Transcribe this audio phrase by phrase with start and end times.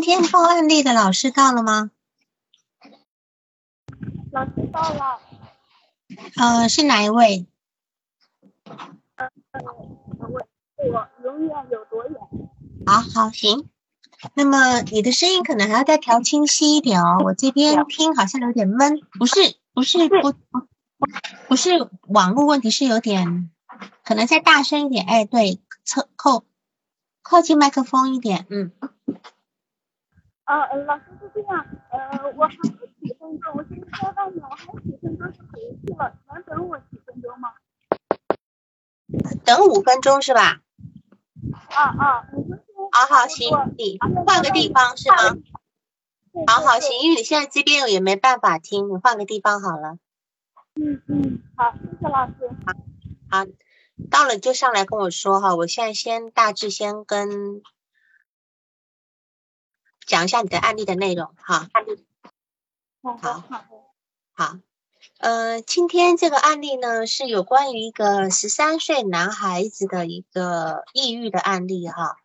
[0.00, 1.90] 今天报案例的老师到了吗？
[4.30, 5.18] 老师到了。
[6.36, 7.48] 呃，是哪一位？
[9.16, 9.28] 呃，
[10.20, 12.20] 我我永远有多远？
[12.86, 13.68] 好好行。
[14.34, 20.68] 那么你的声音可能还要再调清晰一点哦，我这边听好像有点闷，不是不是不不
[21.48, 23.50] 不是网络问题，是有点
[24.04, 25.04] 可能再大声一点。
[25.08, 26.44] 哎，对，侧靠
[27.20, 28.70] 靠近麦克风一点，嗯。
[30.48, 37.52] 呃，老师是这样，呃，我还有几分钟，我现在在外面，我还有几分钟就回去了，能等我几分钟吗？
[39.44, 40.62] 等五分钟是吧？
[41.68, 42.88] 啊啊，五分钟。
[42.90, 45.16] 好好行，你换个地方是吗？
[46.46, 49.98] 好好行，因为你现在这边也没办法听，你换个地方好了。
[50.80, 52.32] 嗯嗯，好，谢谢老师。
[52.64, 52.72] 好，
[53.38, 53.46] 好，
[54.10, 57.60] 到了就上来跟我说哈，我现在先大致先跟。
[60.08, 61.68] 讲一下你的案例的内容哈。
[63.02, 63.64] 好好好。
[64.32, 64.56] 好，
[65.18, 72.16] 呃，今天这个案例呢是有关于一个十三岁男孩子的一个抑郁的案例哈。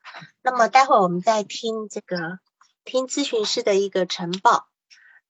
[0.42, 2.40] 那么待会儿我们再听这个
[2.86, 4.68] 听咨询师的一个晨报。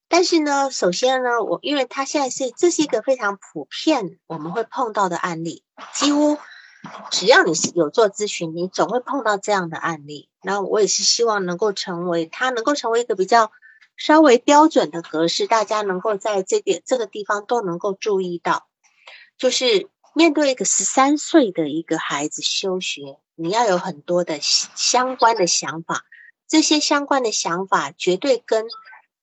[0.08, 6.38] 但是呢，首先呢，我因为他现在是这是一个非常普遍我们会碰到的案例，几乎。
[7.12, 10.30] 只要你是有做咨询，你总会碰到这样的案例。
[10.42, 13.52] 那我也是希望能够成为它能够成为一个比较
[13.96, 18.68] 稍微标准的格式，大家能够在这点这个地方都能够注意到。
[19.38, 26.06] 就是面对一个十三岁的一个孩子休学，你要有很多的相关的想法，
[26.48, 28.66] 这些相关的想法绝对跟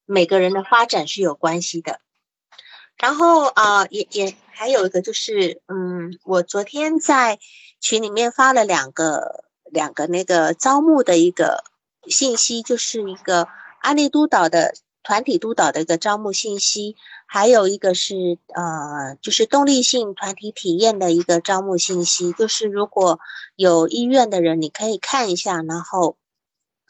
[0.04, 2.00] 每个人的发展是有关系的。
[3.00, 7.38] 然后啊，也也还有一个就是，嗯，我昨天在
[7.80, 11.64] 群里面发了两个两个那个招募的一个
[12.08, 13.48] 信息，就是一个
[13.80, 16.94] 安利督导的团体督导的一个招募信息，
[17.26, 23.18] 还有一个是呃，就是动力性团体体验的一个招募信息，就是如果
[23.56, 26.18] 有意愿的人，你可以看一下，然后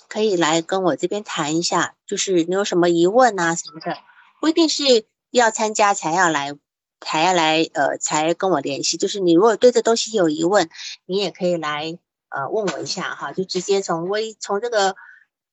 [0.08, 3.96] 可以来跟我这边谈一下，就是你有什么疑问啊什么的，
[4.40, 5.06] 不一定是。
[5.30, 6.54] 要参加才要来，
[7.00, 8.96] 才要来，呃，才跟我联系。
[8.96, 10.68] 就是你如果对这东西有疑问，
[11.06, 11.98] 你也可以来，
[12.28, 14.96] 呃，问我一下哈，就直接从微从这个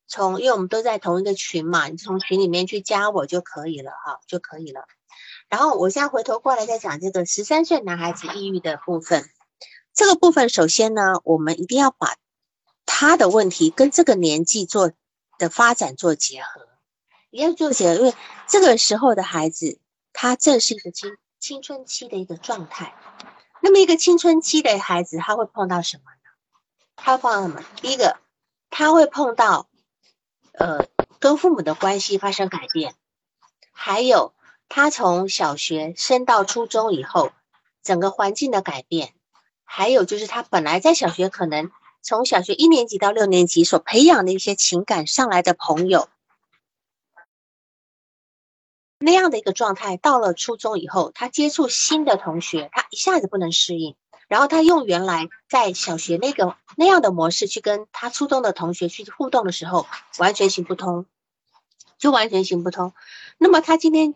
[0.08, 4.86] 从，因为我们都在同一个群嘛，你从群里面去加我就可以了哈，就可以了。
[5.50, 9.30] 然后我现在回头过来再讲这个十三岁男孩子抑郁的部分。
[9.94, 12.18] 这个部分首先呢，我们一定要把
[12.86, 14.92] 他的问题跟这个年纪做
[15.40, 16.68] 的发展做结合。
[17.30, 18.14] 你要做结，因为
[18.48, 19.80] 这个时候的孩子，
[20.14, 22.96] 他正是一个青青春期的一个状态。
[23.62, 26.30] 那么，一个青春期的孩子，他会碰到什么呢？
[26.96, 27.64] 他会碰到什么？
[27.82, 28.18] 第一个，
[28.70, 29.68] 他会碰到，
[30.54, 30.88] 呃，
[31.20, 32.96] 跟父母的关系发生改变，
[33.72, 34.34] 还有
[34.70, 37.32] 他从小学升到初中以后，
[37.84, 39.14] 整个环境的改变，
[39.66, 41.72] 还有就是他本来在小学可能
[42.02, 46.08] 从小学一年级到六年级所培养的一些情感上来的朋友。
[49.00, 53.96] 那样的一个状态，到了初中以后，他接触新的同学，他一下子不能适应，
[54.28, 59.86] 然后他用原来在小学那个那样的模式去跟他初中的同学去互动的时候，
[60.18, 61.06] 完全行不通，
[62.00, 62.94] 就完全行不通。
[63.38, 64.16] 那么他今天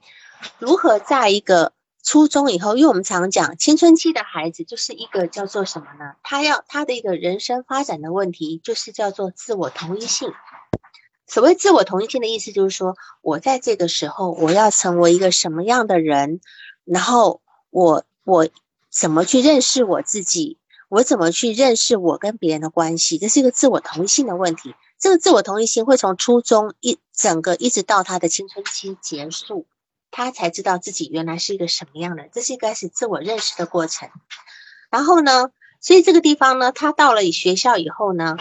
[0.58, 6.16] 如何在一个初中以后，因为我们常讲青春期的孩子就是一个叫做什么呢？
[6.24, 10.34] 他要他的一个人生发展的问题，就是叫做自我同一性。
[11.32, 16.42] 所谓自我同一性的意思，就是说我在这个时候，我要成为一个什么样的人，
[16.84, 18.50] 然后我我
[18.90, 20.58] 怎么去认识我自己，
[20.90, 24.76] 我怎么去认识我跟别人的关系，这是一个自我同一性的问题。
[25.00, 29.66] 这个自我同一性会从初中一整个一直到他的青春期结束，
[30.12, 34.10] 他才知道自己原来是一个什么样的，这是一开始自我认识的过程。
[34.90, 38.36] 然后呢，所以这个地方呢，他到了学校以后呢，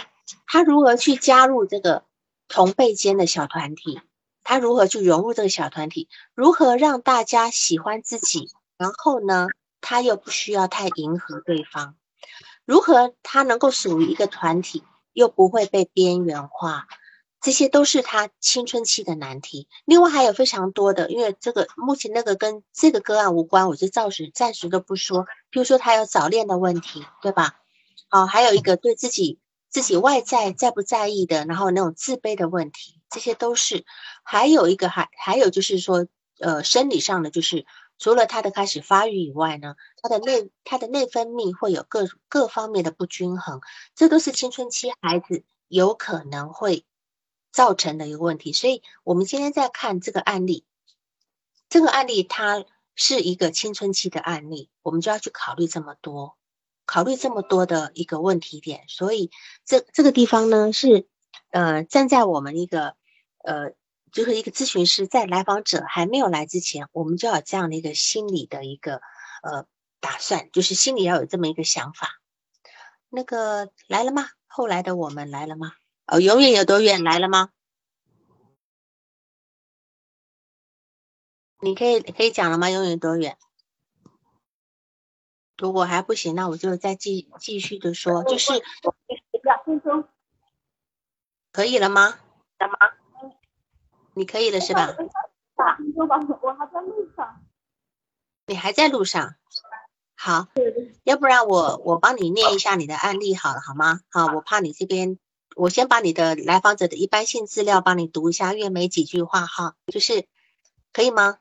[0.48, 2.02] 他如何去加入这个？
[2.50, 4.00] 同辈间的小团体，
[4.42, 6.08] 他如何去融入这个小团体？
[6.34, 8.50] 如何让大家喜欢自己？
[8.76, 9.46] 然后呢，
[9.80, 11.94] 他又不需要太迎合对方？
[12.64, 14.82] 如何他能够属于一个团体，
[15.12, 16.88] 又不会被边缘化？
[17.40, 19.68] 这些都是他青春期的难题。
[19.84, 25.26] 另外还有非常多的，因为这个目前那个跟这个个案无关，我就暂时暂时都不说。
[25.50, 27.54] 比如说他有早恋的问题，对吧？
[28.08, 29.38] 好，还有一个对自己。
[29.70, 33.84] 自己外在在不在意的，然后那种自卑的问题，这些都是。
[34.24, 36.06] 还有一个还还有就是说，
[36.38, 37.64] 呃，生理上的，就是
[37.98, 43.60] 除了他的开始发育以外呢，他的内他的内分泌会有各各方面的不均衡，
[43.94, 46.84] 这都是青春期孩子有可能会
[47.52, 48.52] 造成的一个问题。
[48.52, 50.64] 所以，我们今天在看这个案例，
[51.68, 52.64] 这个案例它
[52.96, 56.36] 是一个青春期的案例，我们就要去考虑这么多，
[56.90, 58.82] 考虑这么多的一个问题点。
[58.88, 59.30] 所以，
[59.64, 61.06] 这这个地方呢，是
[61.50, 62.96] 呃，站在我们一个
[63.44, 63.74] 呃，
[64.10, 69.00] 就是一个咨询师在来访者还没有来之前，我们就要这样的一个心理的一个
[69.44, 69.66] 呃
[70.00, 72.08] 打算，就是心里要有这么一个想法。
[73.08, 74.26] 那个来了吗？
[74.48, 75.70] 后来的我们来了吗？
[76.06, 77.50] 哦，永远有多远来了吗？
[81.60, 82.68] 你可以可以讲了吗？
[82.68, 83.38] 永远多远？
[85.60, 88.52] 如果还不行，那我就再继继续的说，就是
[89.42, 90.08] 两分钟
[91.52, 92.14] 可以了吗？
[94.14, 94.86] 你可以了是吧？
[94.86, 97.44] 两分钟吧，我还在路上。
[98.46, 99.34] 你还在路上？
[100.16, 100.48] 好，
[101.04, 104.00] 要不然我我帮你念一下你的案例好了，好吗？
[104.10, 105.18] 好，我怕你这边，
[105.56, 110.26] 我先把你的来访者的一般性资料帮你读一下，因为没几句话哈，就是
[110.92, 111.38] 可以吗？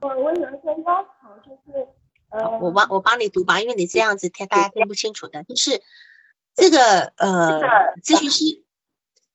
[0.00, 1.88] 我我有一个要求，就是
[2.30, 5.82] 呃，我帮我帮你读吧，因为你这样子听大家听不清楚的，就是
[6.54, 7.60] 这个呃，
[8.02, 8.62] 咨询师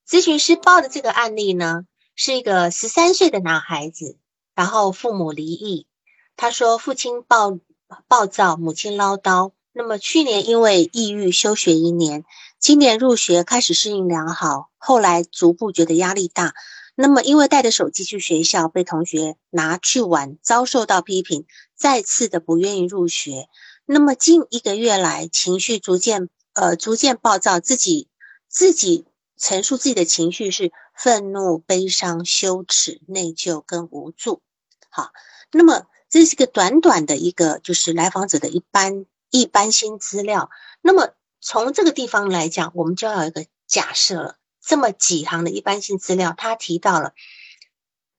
[0.07, 1.85] 咨询师报的这个案例呢，
[2.15, 4.17] 是一个十三岁的男孩子，
[4.55, 5.87] 然后父母离异，
[6.35, 7.59] 他说父亲暴。
[8.07, 9.51] 暴躁，母亲唠叨。
[9.71, 12.25] 那么去年因为抑郁休学一年，
[12.57, 16.55] 今年入学开始适应良好，后来逐步觉得压力大。
[16.95, 21.45] 那么因为带着手机去学校，被同学拿去玩，遭受到批评，
[21.75, 23.47] 再次的不愿意入学。
[23.85, 28.07] 那么近一个月来，情绪逐渐呃逐渐暴躁，自己
[28.47, 29.05] 自己
[29.37, 34.41] 陈述自己的情绪是愤怒、悲伤、羞耻、内疚跟无助。
[34.89, 35.11] 好，
[35.51, 35.85] 那么。
[36.09, 40.51] 这是个短短的一个，就是来访者的一般一般性资料。
[40.79, 41.09] 那么
[41.41, 44.35] 从这个地方来讲，我们就要有一个假设了。
[44.65, 47.13] 这么几行的一般性资料，他提到了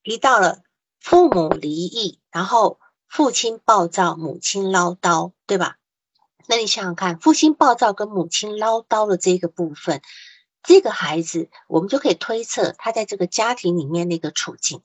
[0.03, 0.61] 提到了
[1.01, 5.79] 父母离异，然后父亲暴躁，母亲唠叨，对吧？
[6.47, 10.03] 那你想想看，父亲暴躁跟母亲唠叨的这个部分，
[10.63, 14.83] 这个孩子，我们就可以推测他在这个家庭里面那个处境。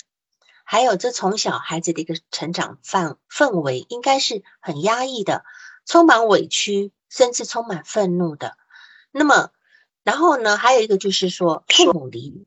[0.64, 5.44] 还有，这从小孩子的一个成长范氛围，应该是很压抑的，
[5.86, 8.56] 充满委屈，甚至充满愤怒的。
[9.12, 9.52] 那么，
[10.04, 12.46] 然后呢，还有一个就是说，父母离异，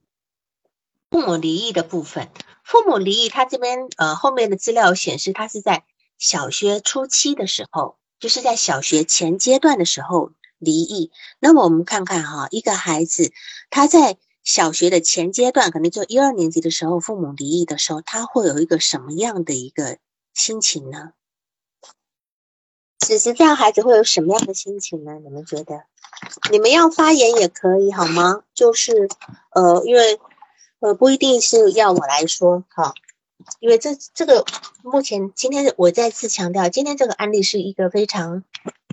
[1.11, 2.29] 父母离异的部分，
[2.65, 5.85] 父母离异，他这边呃后面的资料显示，他是在
[6.19, 11.11] 小学初期的时候，就是在小学前阶段的时候离异。
[11.39, 13.33] 那么我们看看哈，一个孩子
[13.71, 14.19] 他在。
[14.45, 19.99] 小学的前阶段，可能就一二年级的时候，父母离异的时候，他会有一个什么样的一个
[20.35, 21.13] 心情呢？
[23.03, 25.19] 此时这样孩子会有什么样的心情呢？
[25.23, 25.83] 你们觉得？
[26.51, 28.45] 你们要发言也可以，好吗？
[28.55, 29.09] 就是
[29.51, 30.21] 呃，因为
[30.81, 32.95] 呃不一定是要我来说，哈，
[33.61, 34.45] 因为这这个
[34.83, 38.45] 目前今天我再次强调，今天这个案例是一个非常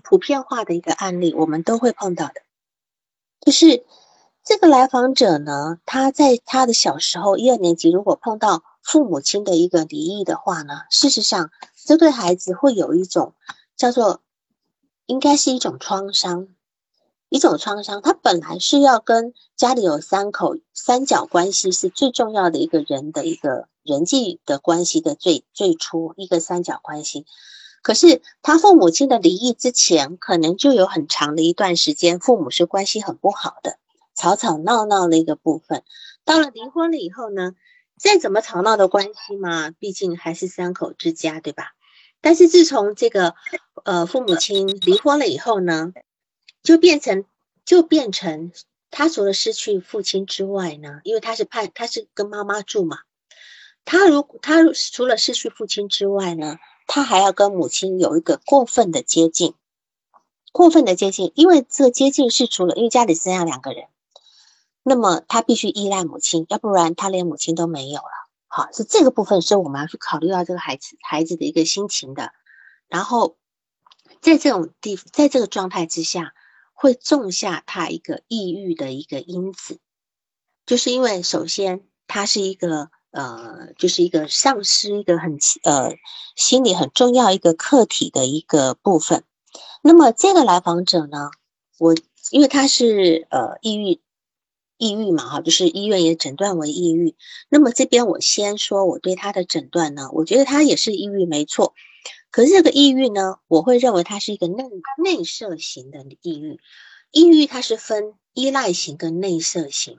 [0.04, 2.42] 普遍化的一个案例，我们都会碰到的，
[3.40, 3.86] 就是。
[4.42, 11.52] 这个来访者呢，他在他的小时候一二年级，如果碰到父母亲的一个离异的话呢，事实上，
[11.86, 13.36] 这对孩子会有一种
[13.80, 14.22] 叫做，
[15.06, 16.50] 应该是一种创伤，
[17.30, 18.02] 一种创伤。
[18.02, 27.26] 他本来是要跟家里有三口三角关系是最重要的一个人的一个人际的关系的最最初一个三角关系，
[27.82, 33.80] 可是他父母亲的离异之前，可能就有很长的一段时间，父母是关系很不好的。
[34.14, 35.86] 吵吵闹闹的一个部分，
[36.26, 37.54] 到了离婚了以后呢，
[37.98, 41.72] 再怎么吵闹的关系嘛，毕竟还是三口之家，对吧？
[42.22, 43.36] 但是自从这个
[43.84, 45.94] 呃父母亲离婚了以后呢，
[46.62, 47.26] 就变成
[47.66, 48.52] 就变成
[48.92, 53.00] 他除了失去父亲之外呢，因为他是判他是跟妈妈住嘛，
[53.86, 56.58] 他如果他除了失去父亲之外呢，
[56.88, 59.54] 他还要跟母亲有一个过分的接近，
[60.52, 63.86] 过分的接近，因为这接近是除了因为家里剩下两个人。
[64.82, 68.19] 那么他必须依赖母亲，要不然他连母亲都没有了。
[68.52, 72.32] 好，是这个部分是我们要去考虑到这个孩子孩子的一个心情的。
[72.88, 73.38] 然后
[74.22, 76.34] 在这种地，在这个状态之下，
[76.74, 79.80] 会种下他一个抑郁的一个因子，
[80.66, 85.96] 就是因为首先他是一个呃，就是一个丧失一个很呃
[86.36, 89.24] 心理很重要一个客体的一个部分。
[89.84, 91.30] 那么这个来访者呢，
[91.78, 91.94] 我
[92.32, 94.02] 因为他是呃抑郁。
[94.80, 97.16] 抑郁嘛，哈，就是医院也诊断为抑郁。
[97.50, 101.76] 那么这边我先说我对他的诊断呢，我觉得他也是抑郁，没错。
[102.32, 104.64] 可是这个抑郁呢，我会认为它是一个内
[105.04, 106.60] 内射型的抑郁。
[107.12, 109.98] 抑郁它是分依赖型跟内射型。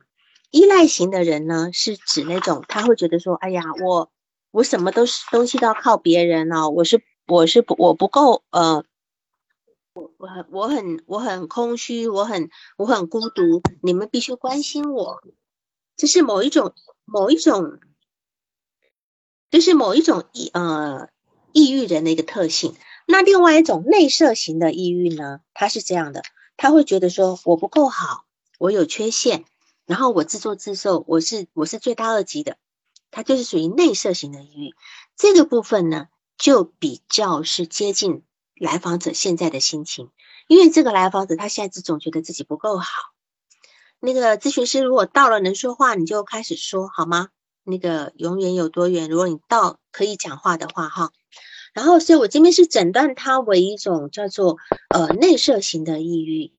[0.51, 4.11] 依赖型的人呢，是指那种他会觉得说，哎呀，我
[4.51, 8.85] 我什么都是东西都要靠别人哦，我是我是不我不够呃，
[10.00, 15.23] 我我很我很我很空虚，我很我很孤独，你们必须关心我，
[15.97, 17.78] 这是某一种某一种，
[19.50, 21.09] 这是某一种抑呃
[21.52, 22.75] 抑郁人的一个特性。
[23.07, 26.23] 那另外一种内射型的抑郁呢，他是这样的，
[26.57, 28.25] 他会觉得说我不够好，
[28.59, 29.45] 我有缺陷。
[29.87, 32.57] 然后我自作自受，我是我是罪大恶极的，
[33.11, 34.75] 他就是属于内射型的抑郁。
[35.16, 36.07] 这个部分呢，
[36.38, 38.23] 就比较是接近
[38.61, 40.11] 来访者现在的心情，
[40.47, 42.87] 因为这个来访者他现在总觉得自己不够好。
[44.00, 47.31] 那个咨询师如果到了能说话，你就开始说好吗？
[47.64, 49.09] 那个永远有多远？
[49.09, 51.11] 如果你到可以讲话的话，哈。
[51.73, 54.59] 然后，所以我这边是诊断他为一种叫做
[54.90, 56.52] 呃内射型的抑郁。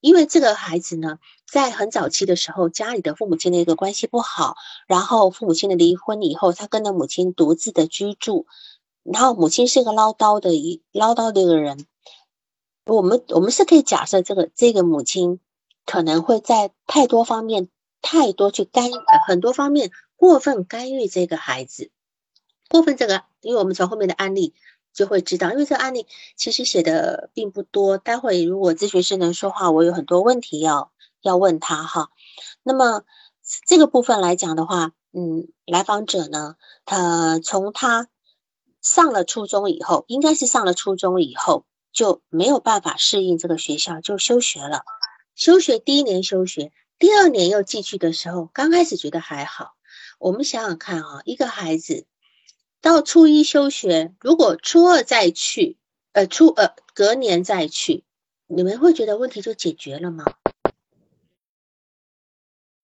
[0.00, 1.18] 因为这个孩子呢，
[1.50, 8.46] 在很早期的时候，家里的父母亲的一个关系不好，然后父母亲的离婚以后，他跟着母亲独自的居住，
[9.12, 11.86] 然后母亲是个唠叨的一唠叨的一个人，
[12.86, 15.40] 我们我们是可以假设这个这个母亲
[15.84, 17.68] 可能会在太多方面
[18.02, 18.90] 太多去干
[19.26, 21.90] 很多方面过分干预这个孩子，
[22.68, 24.54] 过分这个，因为我们从后面的案例。
[24.94, 27.98] 就会知道，因为这个案例其实写的并不多。
[27.98, 30.90] 待会如果咨询师能说话，我有很多问题要
[31.22, 32.08] 要问他哈。
[32.64, 33.04] 那么
[33.64, 38.08] 这个部分来讲的话，嗯，来访者呢，他从他
[38.88, 44.82] 上了初中以后，应该是上了初中以后就没有办法适应这个学校，就休学了。
[45.34, 49.74] 休学第一年休学，第二年又继续的时候，刚开始觉得还好。
[50.18, 52.06] 我们想想看啊，一个孩子。
[52.80, 55.76] 到初一休学，如果初二再去，
[56.12, 58.04] 呃，初呃隔年再去，
[58.46, 60.24] 你们会觉得问题就解决了吗？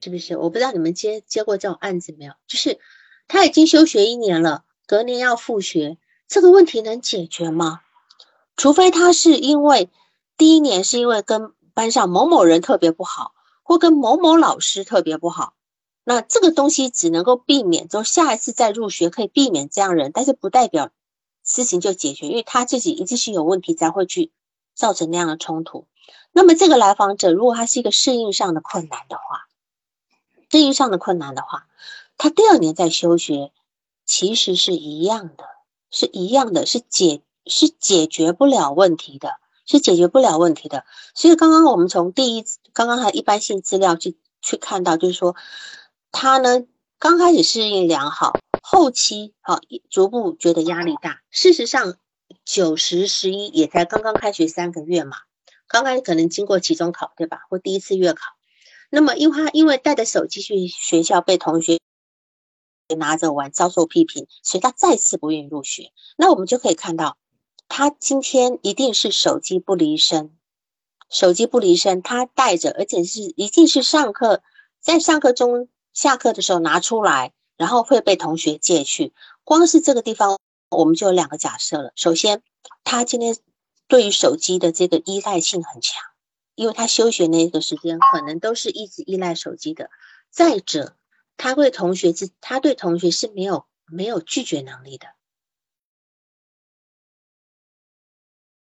[0.03, 0.37] 是不是？
[0.37, 2.35] 我不知道你们接接过这种案子没有？
[2.47, 2.79] 就是
[3.27, 5.99] 他已经休学一年了，隔年要复学，
[6.29, 7.81] 这个问题能解决吗？
[8.57, 9.91] 除非他是因为
[10.37, 15.55] 第一年是因为跟班上某某人特别不好，或跟某某老师特别不好。
[16.05, 20.91] 那这个东西只能够避免，就下一次再入学可以避免这样人，但是不代表
[21.43, 24.31] 事情就解决，因为他自己一定是有问题才会去
[24.75, 25.87] 造成那样的冲突。
[26.31, 29.47] 那么这个来访者如果他是一个适应上的困难的话，
[30.51, 31.67] 适应上的困难的话，
[32.19, 33.51] 他第二年再休学，
[34.07, 35.45] 其实是一样的，
[35.91, 39.31] 是一样的，是解是解决不了问题的，
[39.67, 40.85] 是解决不了问题的。
[41.15, 45.37] 所以刚刚我们从第一刚刚还一般性资料去去看到，就是说。
[46.17, 46.63] 他呢，
[47.01, 49.59] 刚开始适应良好，后期好
[49.91, 51.23] 逐步觉得压力大。
[51.33, 51.97] 事实上，
[52.45, 55.17] 九十十一也才刚刚开学三个月嘛，
[55.67, 57.41] 刚刚可能经过期中考，对吧？
[57.51, 58.23] 或第一次月考。
[58.91, 61.81] 那么，因为他因为带着手机去学校，被同学
[62.97, 65.93] 拿着玩，遭受批评，所以他再次不愿意入学。
[66.17, 67.17] 那我们就可以看到，
[67.69, 70.37] 他今天一定是手机不离身，
[71.09, 74.43] 手机不离身，他带着，而且是一定是上课，
[74.81, 75.69] 在上课中。
[75.93, 79.15] 下课的时候拿出来，然后会被同学借去。
[79.45, 81.93] 光是这个地方，我们就有两个假设了。
[81.95, 82.43] 首先，
[82.83, 83.37] 他今天
[83.87, 86.03] 对于手机的这个依赖性很强，
[86.57, 89.89] 因为他休学那个时间可能都是一直依赖手机的。
[90.33, 90.97] 再者，
[91.37, 95.07] 他对同学是，他对同学是没有没有拒绝能力的。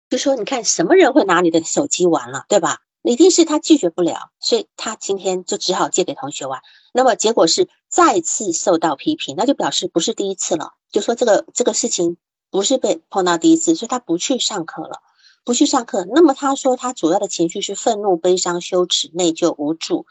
[0.09, 2.81] 就说你看，什么人会拿你的手机玩了，对吧？
[3.01, 6.61] 一定是他拒绝不了，所以他今天就只好借给同学玩。
[6.93, 10.73] 那么结果是再次受到批评，那就表示不是第一次了。
[10.89, 12.15] 就说这个这个事情
[12.49, 15.01] 不是被碰到第一次，所以他不去上课了，
[15.43, 16.05] 不去上课。
[16.13, 20.05] 那么他说他主要的情绪是愤怒、悲伤、羞耻、内疚、无助。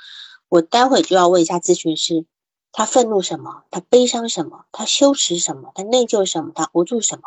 [0.48, 2.26] 我待会就要问一下咨询师，
[2.72, 3.64] 他愤怒什么？
[3.70, 4.64] 他悲伤什么？
[4.72, 5.72] 他羞耻什么？
[5.74, 6.52] 他内疚什么？
[6.54, 7.22] 他无助什么？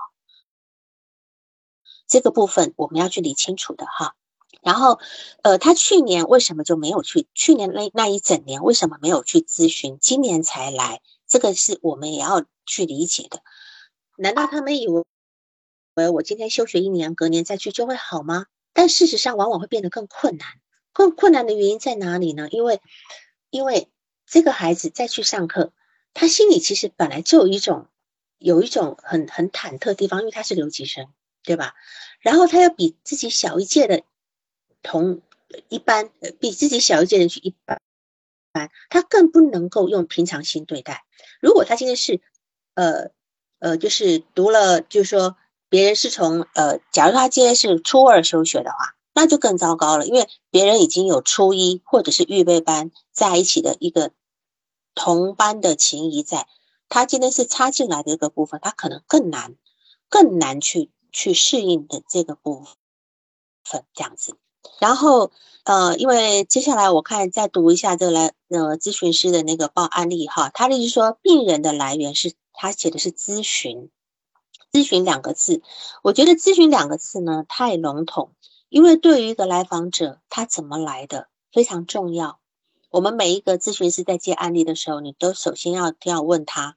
[2.08, 4.16] 这个部分我们要去理清楚的哈。
[4.62, 5.00] 然后，
[5.44, 7.28] 呃，他去年为什么就没有去？
[7.36, 10.00] 去年那那一整年为什么没有去咨询？
[10.02, 13.44] 今年才来，这个是我们也要去理解的。
[14.18, 18.48] 难道他们以为我今天休学一年，隔年再去就会好吗？
[18.74, 20.48] 但事实上，往往会变得更困难。
[20.94, 22.48] 更困难的原因在哪里呢？
[22.50, 22.82] 因为，
[23.50, 23.90] 因为
[24.26, 25.72] 这个孩子再去上课，
[26.14, 27.88] 他心里其实本来就有一种
[28.38, 31.08] 有一种很很忐忑的地方，因为他是留级生，
[31.44, 31.74] 对吧？
[32.20, 34.04] 然后他要比自己小一届的。
[34.88, 35.24] 同
[35.68, 37.82] 一般比自己小一届的去一般，
[38.88, 41.06] 他更不能够用平常心对待。
[41.42, 42.22] 如果他今天是，
[42.76, 43.10] 呃
[43.58, 45.38] 呃，就是读了，就是说
[45.70, 54.12] 别人是从呃，假如他今天是初二休学的话，那就更糟糕了，因为别人已经有初一或者是预备班在一起的一个
[54.94, 56.48] 同班的情谊在，
[56.90, 59.56] 他今天是插进来的一个部分，他可能更难，
[60.10, 62.66] 更难去去适应的这个部
[63.64, 64.36] 分这样子。
[64.80, 65.32] 然后
[65.64, 73.90] 呃，因为接下来我看再读一下这个来呃咨询师的那个报案例哈，他的意思说病人的来源是他写的是咨询，
[74.74, 75.62] 咨询两个字，
[76.04, 78.34] 我觉得咨询两个字呢太笼统。
[78.76, 82.42] 因为对于一个来访者，他怎么来的非常重要。
[82.90, 86.76] 我们每一个咨询师在接案例的时候，你都首先要要问他：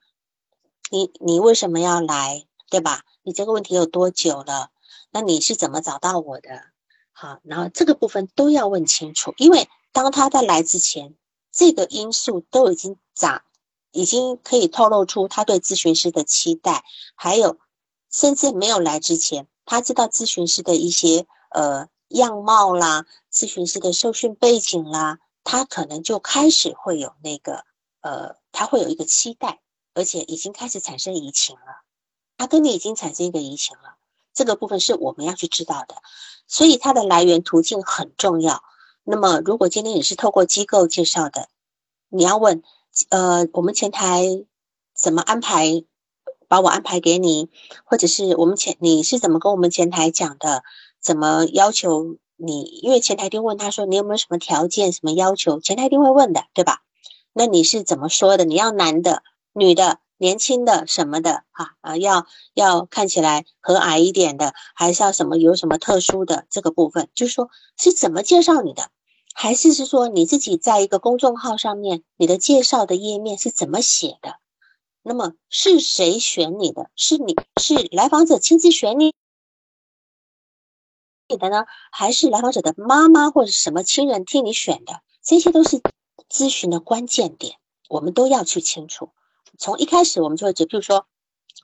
[0.93, 3.02] 你你为什么要来，对吧？
[3.25, 4.71] 你这个问题有多久了？
[5.11, 6.67] 那你是怎么找到我的？
[7.11, 9.35] 好，然后这个部分都要问清楚。
[9.37, 11.17] 因为当他在来之前，
[11.50, 13.43] 这个因素都已经长，
[13.90, 16.85] 已经可以透露出他对咨询师的期待，
[17.17, 17.59] 还有
[18.09, 21.26] 甚至没有来之前，他知道咨询师的一些。
[21.50, 27.64] 呃，样貌啦，咨询师的受训背景啦，他可能就开始会有那个
[28.00, 29.61] 呃，他会有一个期待，
[29.95, 31.83] 而且已经开始产生移情了。
[32.37, 33.97] 他跟你已经产生一个移情了，
[34.33, 35.97] 这个部分是我们要去知道的。
[36.47, 38.62] 所以它的来源途径很重要。
[39.02, 41.49] 那么，如果今天你是透过机构介绍的，
[42.09, 42.62] 你要问
[43.11, 44.45] 呃，我们前台
[44.95, 45.85] 怎么安排，
[46.47, 47.50] 把我安排给你，
[47.85, 50.62] 或者是我们前你是怎么跟我们前台讲的？
[51.09, 52.65] 怎么要求你？
[52.83, 55.59] 因为前台一定问他说你有没有什么条件、什么要求？
[55.59, 56.83] 前台一定会问的，对吧？
[57.33, 58.45] 那你是怎么说的？
[58.45, 59.23] 你要男的、
[59.55, 61.71] 女的、年轻的什么的啊？
[61.81, 67.09] 啊，要要看起来和蔼一点的，还是要什么有什么特殊的这个部分？
[67.15, 67.49] 就是说
[67.79, 68.91] 是怎么介绍你的？
[69.33, 74.35] 还是是说你自己在一个公众号上面，你的介绍的页面是怎么写的？
[75.03, 76.91] 那么是谁选你的？
[76.95, 79.15] 是你是来访者亲自选你？
[81.28, 81.66] 你的呢？
[81.92, 85.02] 还是来访者的妈妈或者什么亲人替你选的？
[85.23, 85.82] 这些都是
[86.30, 87.59] 咨询的关键点，
[87.90, 89.11] 我们都要去清楚。
[89.59, 91.07] 从一开始我们就会，就比如说，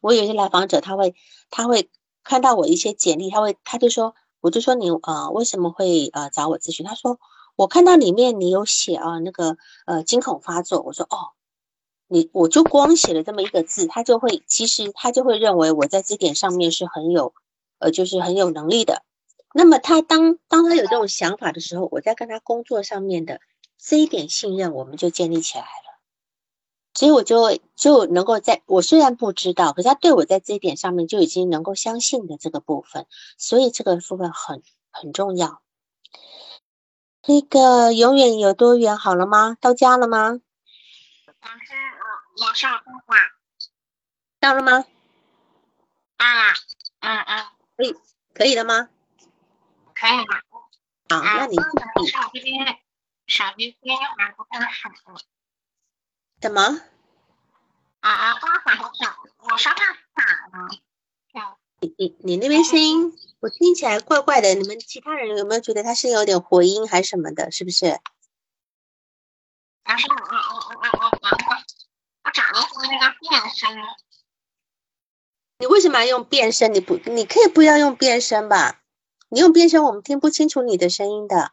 [0.03, 1.15] 我有些来访者，他会
[1.49, 1.91] 他会
[2.23, 6.85] 看到我一些简历，他会他就说，我就说你呃为什么会呃找我咨询？
[6.85, 7.19] 他说
[7.57, 11.33] 我看到里面你有写啊那个呃惊恐发作，我说哦，
[12.07, 17.33] 你我就光写了这么一个字，他就会其实他就会认为我在这点上面是很有
[17.79, 19.03] 呃就是很有能力的。
[19.57, 23.41] 那么他当当他有这种想法的时候，我在跟他工作上面的
[23.79, 25.95] 这一点信任，我们就建立起来了。
[26.93, 33.07] 所以我就就能够在我虽然不知道，可是他对我在这一点上面就已经能够相信的这个部分，
[33.39, 35.63] 所以这个部分很很重要。
[37.27, 39.57] 那个永远有多远好了吗？
[39.61, 40.41] 到家了吗？
[41.41, 41.75] 老师，
[42.39, 43.17] 我马上过
[44.41, 44.85] 到了吗？
[46.19, 46.55] 到了。
[47.01, 47.47] 嗯嗯。
[47.77, 47.95] 可以
[48.35, 48.89] 可以了吗？
[50.05, 50.43] 可以了。
[51.09, 51.63] 好，那你手
[52.35, 52.43] 机
[53.27, 54.91] 手机电话不太好。
[56.43, 56.61] 怎么？
[58.01, 61.49] 啊，刚好少，我说话少了。
[61.81, 67.51] 你你你那边声音我听起来怪怪的，你们其他人有没有觉得他声音有点回音还是什么的？
[67.51, 67.99] 是不是？
[69.85, 71.37] 老师，我我我我我我
[72.25, 73.75] 我找的是那个变声。
[75.61, 76.75] 你为什么要用变声？
[76.75, 78.83] 你不，你可以不要用变声吧？
[79.35, 81.51] 你用变声，我们听不清楚你的声音的。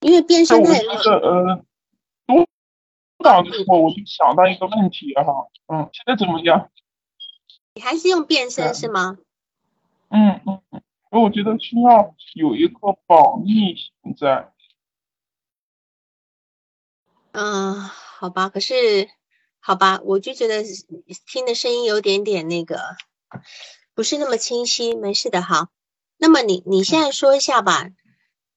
[0.00, 0.80] 因为变声太。
[0.80, 1.64] 我呃，
[2.26, 2.44] 读
[3.22, 5.22] 档的时候我就想到一个问题哈，
[5.68, 6.72] 嗯，现在怎么样？
[7.74, 9.18] 你还是用变声是吗？
[10.08, 14.52] 嗯嗯嗯，我觉得需要有一个保密性在。
[17.30, 19.08] 嗯，好吧，可是。
[19.66, 20.62] 好吧，我就觉得
[21.26, 22.78] 听的声音有点点那个，
[23.94, 24.94] 不是那么清晰。
[24.94, 25.70] 没事的，哈。
[26.18, 27.88] 那么你你现在说一下吧，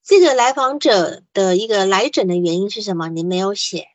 [0.04, 3.08] 这个来访者的一个来诊的原因是什么？
[3.10, 3.88] 你没有写。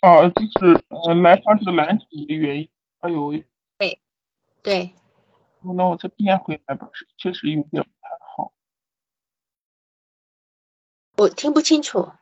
[0.00, 2.68] 啊，就是呃，来访者来诊的原因。
[3.00, 3.32] 哎呦。
[3.76, 4.00] 对。
[4.62, 4.94] 对。
[5.76, 8.52] 那我再变回来吧，确实有点不太好。
[11.16, 12.12] 我听不清楚。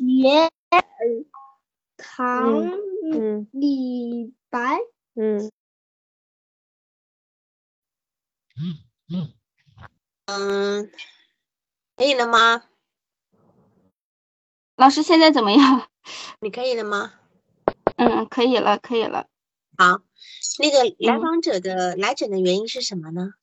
[0.00, 0.50] 铁
[1.98, 2.70] 糖
[3.52, 4.78] 李白，
[5.14, 5.50] 嗯
[8.56, 9.34] 嗯
[10.24, 10.90] 嗯，
[11.96, 12.64] 可以了吗？
[14.74, 15.90] 老师现在怎么样？
[16.40, 17.12] 你可以了吗？
[17.96, 19.26] 嗯，可以了，可以了。
[19.76, 20.00] 好，
[20.60, 23.34] 那个来访者的来诊的原因是什么呢？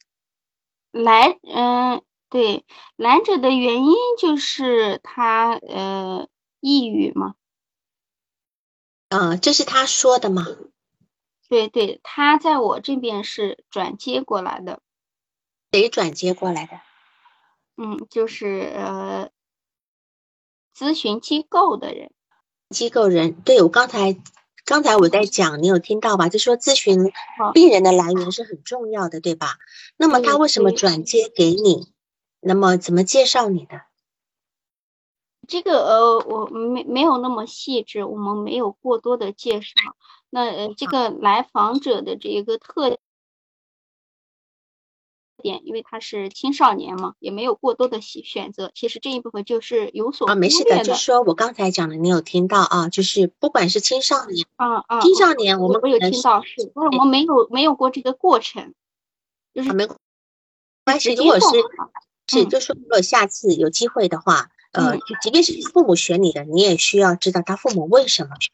[0.90, 2.66] 来，嗯，对，
[2.96, 6.28] 来者的原因就是他，呃。
[6.60, 7.36] 抑郁吗？
[9.10, 10.46] 呃，这是他说的吗？
[11.50, 14.82] 对对，他在我这边是转接过来的。
[15.72, 16.82] 谁转接过来的？
[17.78, 19.30] 嗯，就是呃，
[20.76, 22.12] 咨询机构的人。
[22.70, 24.18] 机构人，对我刚才
[24.66, 26.28] 刚才我在讲，你有听到吧？
[26.28, 27.14] 就说咨询
[27.54, 29.58] 病人的来源是很重要的，对吧？
[29.96, 31.94] 那么他为什么转接给你？
[32.42, 33.84] 那么怎么介绍你的？
[35.48, 39.74] 这个呃，我没没有那么细致，我们没有过多的介绍。
[40.30, 42.98] 那呃，这个来访者的这一个特
[45.42, 48.72] 点，因为他是青少年嘛，也没有过多的选选择。
[48.76, 52.90] 其实这一部分就是有所啊，没事的，就是说我刚才讲的，你有听到啊？
[52.90, 58.74] 就是不管是青少年啊啊，青少年，我们我有听到，是，我们没有没有过这个过程，
[59.54, 59.88] 就是没
[60.84, 61.16] 关系。
[61.16, 61.48] 如果是
[62.28, 64.50] 是，就说如果下次有机会的话。
[64.72, 68.52] 呃，即便是父母选你的，你也需要知道他父母为什么选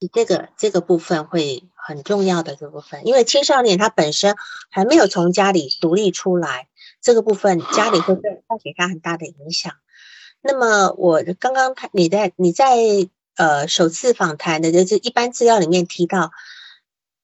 [0.00, 0.08] 你。
[0.12, 4.34] 这个这个部分会很重要的这部分，因为青少年他本身
[4.68, 6.66] 还没有从家里独立出来，
[7.00, 8.30] 这个部分家里会带
[8.64, 9.74] 给他很大的影响。
[10.40, 12.76] 那么我刚刚他你在你在
[13.36, 16.32] 呃首次访谈的就是一般资料里面提到，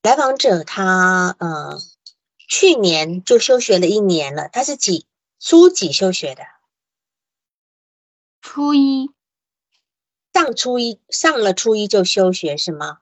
[0.02, 1.80] 来访者他呃
[2.48, 5.06] 去年就休学了一年了，他是几
[5.40, 6.42] 初几休学的？
[8.40, 9.10] 初一
[10.32, 12.98] 上初一上了初一就休学是吗？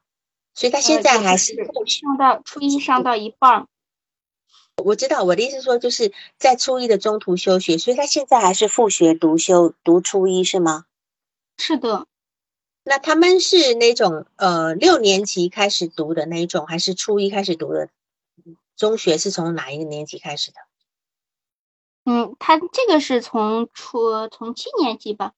[0.55, 3.68] 所以他现在还是上到初一上到一半。
[4.83, 10.85] 我知道我的意思说就是在初一的中途休学，所以他现在还是复学读修读初一是吗？
[11.59, 12.07] 是的。
[12.85, 17.88] 那他们是那种呃六年级开始读的那一种，还是初一开始读的？
[18.77, 20.59] 中学是从哪一个年级开始的？
[22.07, 25.33] 嗯，他这个是从初从七年级吧，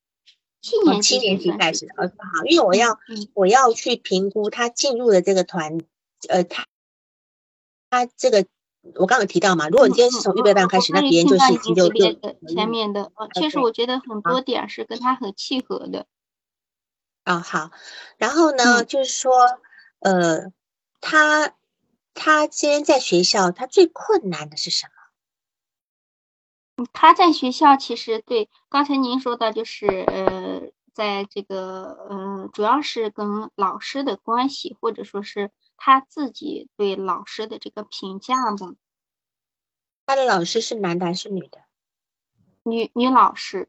[0.60, 2.98] 七年级七年级开始的，呃，好，因为我要
[3.32, 5.78] 我要去评估他进入的这个团，
[6.28, 6.66] 呃，他
[7.88, 8.44] 他这个
[8.96, 16.04] 我刚刚提到嘛，如果你今天是从预备班开始，那别人就是已经就就前面的，呃，确实我觉得很多点是跟他很契合的。
[17.24, 17.70] 啊，好，
[18.18, 19.32] 然后呢，就是说，
[20.00, 20.52] 呃，
[21.00, 21.54] 他
[22.12, 24.97] 他今天在学校，他最困难的是什么？
[26.92, 38.74] 他在学校其实对刚才您说的，就是呃，在这个呃，主要是跟老师的关系，或者说是他自己对老师的这个评价吧。
[40.06, 41.58] 他的老师是男的还是女的？
[42.62, 43.68] 女女老师。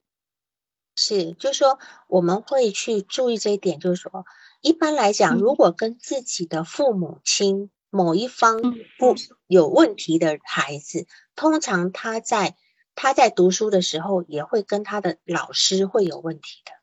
[0.95, 4.26] 是，就是说我们会去注意这一点，就是说
[4.62, 8.62] 一般来讲，如果跟自己的父母亲某一方
[9.00, 9.15] 不
[9.48, 12.56] 有问题的孩子，通常他在。
[13.01, 16.73] 他在读书的时候也会跟他的老师会有问题的，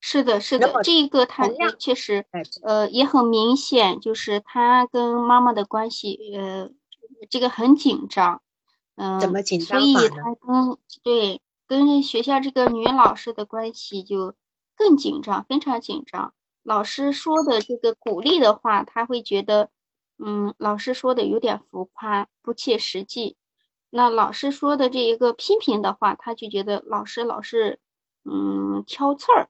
[0.00, 2.26] 是的，是的，这一个他确实，
[2.62, 6.70] 呃，也很明显，就是他跟妈妈的关系，呃，
[7.28, 8.42] 这个很紧张，
[8.96, 14.34] 嗯，怎么紧张所以他跟对跟学校这个女老师的关系就
[14.74, 16.34] 更紧张，非常紧张。
[16.64, 19.70] 老师说的这个鼓励的话，他会觉得，
[20.18, 23.36] 嗯，老师说的有点浮夸，不切实际。
[23.90, 27.80] 那老师说的这一个批评的话，他就觉得老师老是
[28.24, 29.48] 嗯挑刺儿。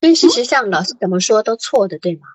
[0.00, 2.28] 所以事实上，老师怎么说都错的，对吗？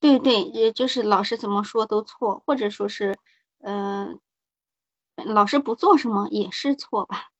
[0.00, 3.18] 对对，也就是老师怎么说都错，或者说是
[3.60, 4.18] 嗯，
[5.16, 7.30] 老师不做什么也是错吧？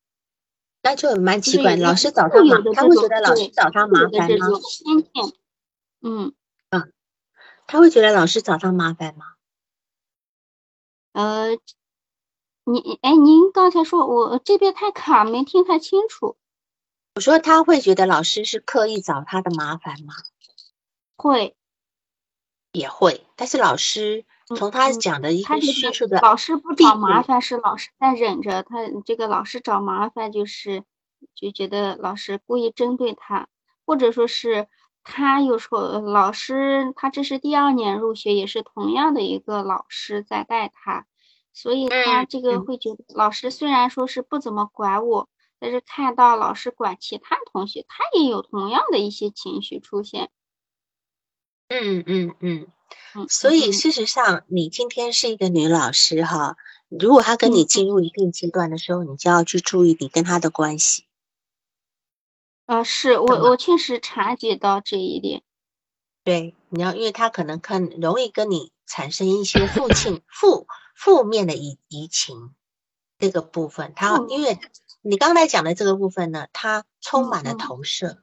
[0.82, 4.48] 那就蛮奇怪，老师找他麻烦他会觉得老师找他麻烦吗？
[4.48, 5.24] 偏见，
[6.02, 6.34] 嗯
[6.70, 6.92] 嗯，
[7.66, 9.26] 他会觉得老师找他麻烦吗？
[11.12, 11.50] 呃，
[12.64, 16.36] 你哎，您刚才说我这边太卡，没听太清楚。
[17.14, 20.14] 我说他会觉得老师是刻意找他的麻烦吗？
[21.16, 21.54] 会，
[22.72, 23.26] 也会。
[23.36, 24.24] 但是老师
[24.56, 30.84] 从他讲的一个叙述的，老师不找麻烦是老师在忍着，他这个老师找麻烦就是
[31.34, 33.48] 就觉得老师故意针对他，
[33.84, 34.68] 或者说是。
[35.04, 41.06] 他有时候，老师，他这是第二年入学，也是同样的一个老师在带他，
[41.52, 50.30] 所以他这个会觉得，老师虽然说是不怎么管我，但是看到老师管其他同学，他也有同样的一些情绪出现。
[51.68, 52.68] 嗯嗯嗯，
[53.28, 56.56] 所以事实上，你今天是一个女老师哈，
[56.88, 61.06] 如果他跟你进入一定阶段的时候，你就要去注意你跟他的关系。
[62.72, 65.42] 啊，是我我确实察觉到这一点。
[66.24, 72.54] 对，你要，因为他可能看容易跟你产生一些负情负负面的移移情
[73.18, 74.58] 这个部分，他因为
[75.02, 78.22] 你刚才讲的这个部分呢，他充满了投射，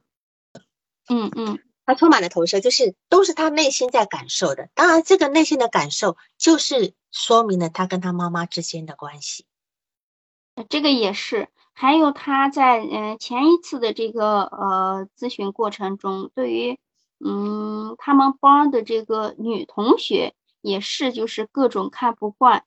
[1.07, 4.69] 嗯嗯，他充满了投射，就是都是他内心在感受的。
[4.73, 9.45] 当然，这个内心的感受就是说明了他跟他妈妈之间的关系。
[10.69, 11.49] 这个也是。
[11.81, 16.77] 还有他在嗯前一次的这个呃咨询过程中，对于
[17.25, 22.65] 嗯他们班的这个女同学也是就是各种看不惯，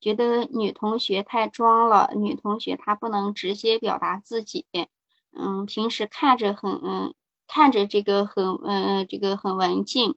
[0.00, 4.64] 觉得女同学太装了，女同学她不能直接表达自己，
[5.36, 7.14] 嗯，平时看着很嗯
[7.46, 10.14] 看着这个很嗯这个很文静，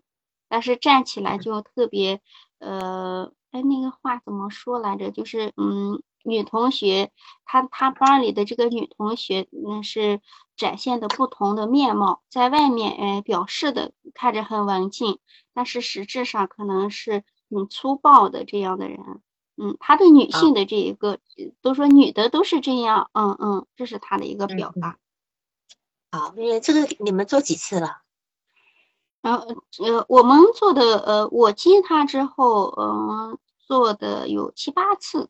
[0.47, 2.21] 但是站起来就特别
[2.59, 5.11] 呃哎那个话怎么说来着？
[5.11, 6.01] 就是嗯。
[6.27, 7.11] 女同学，
[7.45, 10.19] 她她班里的这个女同学，嗯，是
[10.57, 15.19] 展现的不同的面貌，在外面，呃，表示的看着很文静，
[15.53, 18.99] 但是实质上可能是很粗暴的这样的人，
[19.55, 21.19] 嗯，她对女性的这一个，
[21.61, 24.97] 都说女的都是这样，嗯嗯，这是她的一个表达。
[26.11, 28.01] 好，因为这个你们做几次了？
[29.21, 29.45] 然后，
[29.79, 35.29] 呃，我们做的，呃，我接他之后，嗯，做的有七八次。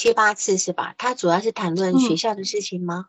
[0.00, 0.94] 七八次是吧？
[0.96, 3.08] 他主要是谈论学校的事情吗？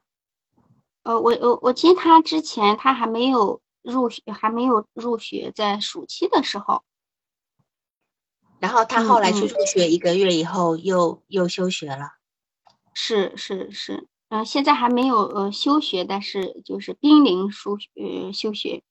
[1.04, 6.84] 呃，我我我接他之前，他还没有入学，还没有入学，在暑期的时候。
[8.60, 12.18] 然后他后来去入学一个月以后，又又休学了。
[12.94, 18.84] 是是是，嗯，现在还没有呃休学，但是就是濒临休呃休学。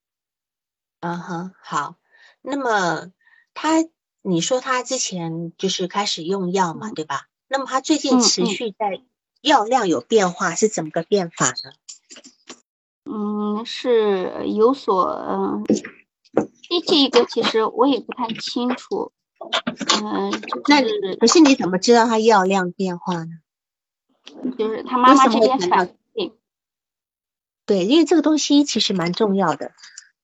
[1.00, 1.96] 嗯哼，好。
[2.40, 3.12] 那么
[3.52, 3.84] 他，
[4.22, 7.26] 你说他之前就是开始用药嘛，对吧？
[7.52, 9.02] 那么他最近持续在
[9.42, 11.72] 药量有变化，是怎么个变法呢？
[13.04, 15.64] 嗯，是有所嗯，
[16.62, 19.10] 这这个其实我也不太清楚。
[20.00, 20.30] 嗯，
[20.68, 20.80] 那
[21.16, 23.30] 可是你怎么知道他药量变化呢？
[24.56, 26.32] 就是他妈妈这边反应。
[27.66, 29.72] 对，因为这个东西其实蛮重要的，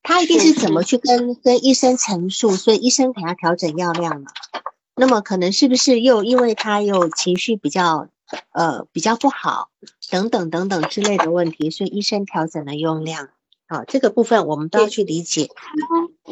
[0.02, 4.30] 他一定是怎么去跟跟医生陈述，所以医生给他调整药量了。
[4.96, 8.08] 那么可能是不是又因为他又情绪比较
[8.52, 9.68] 呃比较不好
[10.10, 13.28] 等等等等之类的问题，所以医生调整了用量。
[13.68, 15.48] 啊，这个部分我们都要去理解。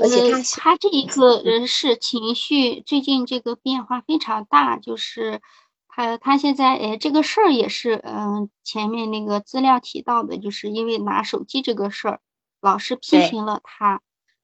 [0.00, 5.40] 而且他他这一个人是情绪最近这个变化非常大，就是
[5.88, 12.20] 他他现在哎这个事儿也是嗯前面那个资料提到的，就是因为拿手机这个事儿，
[12.62, 14.00] 老师批评了他，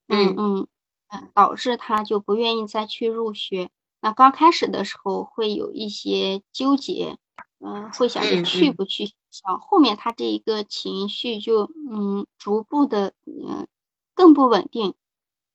[0.09, 0.67] 嗯嗯
[1.13, 3.71] 嗯，导致他就不愿意再去入学。
[4.01, 7.19] 那刚开始的时候会有一些纠结，
[7.59, 9.59] 嗯，会想着去不去学校。
[9.59, 13.67] 后面他这一个情绪就嗯逐步的嗯
[14.15, 14.95] 更不稳定，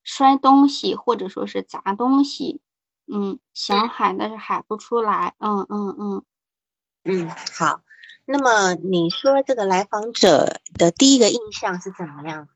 [0.04, 2.62] 摔东西或者说是砸东西，
[3.08, 6.24] 嗯，想喊但是喊不出来，嗯嗯嗯
[7.04, 7.82] 嗯，好。
[8.28, 12.48] 那么你说这个来访者的第一个印象是怎么样？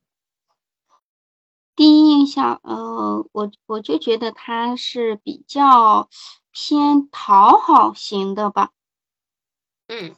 [1.80, 6.10] 第一印象，呃，我我就觉得他是比较
[6.52, 8.72] 偏讨好型的吧。
[9.88, 10.13] 嗯，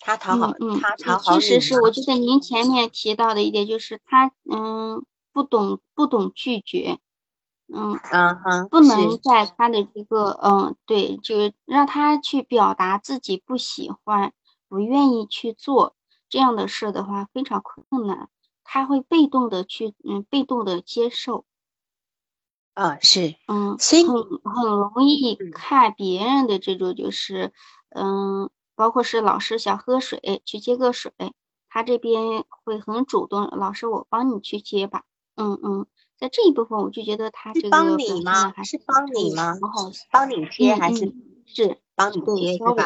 [0.00, 6.98] 他讨好，嗯，他讨好确实是，我觉得您前面提到的一点就是他，嗯，不懂不懂拒绝，
[7.72, 14.32] 嗯，嗯哼，不能在他的这个，嗯，对，就让他去表达自己不喜欢、
[14.68, 15.94] 不愿意去做
[16.28, 18.28] 这样的事的话，非常困难。
[18.64, 21.44] 他会被动的去，嗯，被动的接受，
[22.74, 27.52] 啊，是，嗯，所以很很容易看别人的这种，就是，
[27.90, 31.12] 嗯，包括是老师想喝水去接个水，
[31.68, 35.04] 他这边会很主动，老师我帮你去接吧，
[35.36, 35.86] 嗯嗯，
[36.18, 38.52] 在这一部分我就觉得他这个帮你吗？
[38.52, 39.58] 还是帮你吗？
[40.10, 41.14] 帮你接还是
[41.46, 42.84] 是帮你接对吧？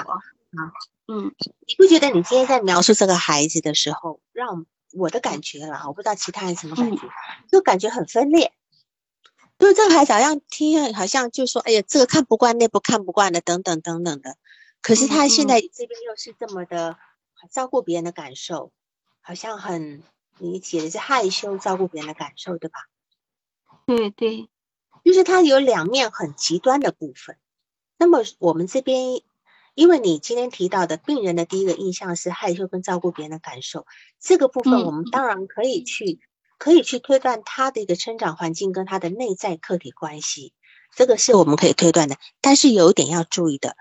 [0.56, 0.72] 啊，
[1.06, 1.34] 嗯，
[1.66, 7.02] 你不觉得你今天在描述这个孩子的时候，让我的感觉了，我不知道其他人什么感觉，
[7.50, 8.52] 就感觉很分裂。
[9.58, 14.36] 就是这个孩子好像听，好像就说：“哎呀，这个看不惯，那不看不惯的，等等等等的。”
[14.82, 16.98] 可是他现在这边又是这么的
[17.50, 18.72] 照顾别人的感受，
[19.20, 20.02] 好像很
[20.38, 22.78] 你写的是害羞照顾别人的感受，对吧？
[23.86, 24.48] 对对，
[25.04, 27.38] 就是他有两面很极端的部分。
[27.98, 29.22] 那么我们这边。
[29.76, 33.86] 因为你今天提到的病人的第一个印象是害羞跟照顾别人的感受，
[34.18, 36.18] 这个部分我们当然可以去
[36.58, 40.54] 可以去推断他的一个成长环境跟他的内在客体关系，
[40.96, 42.16] 这个是我们可以推断的。
[42.40, 43.76] 但是有一点要注意的，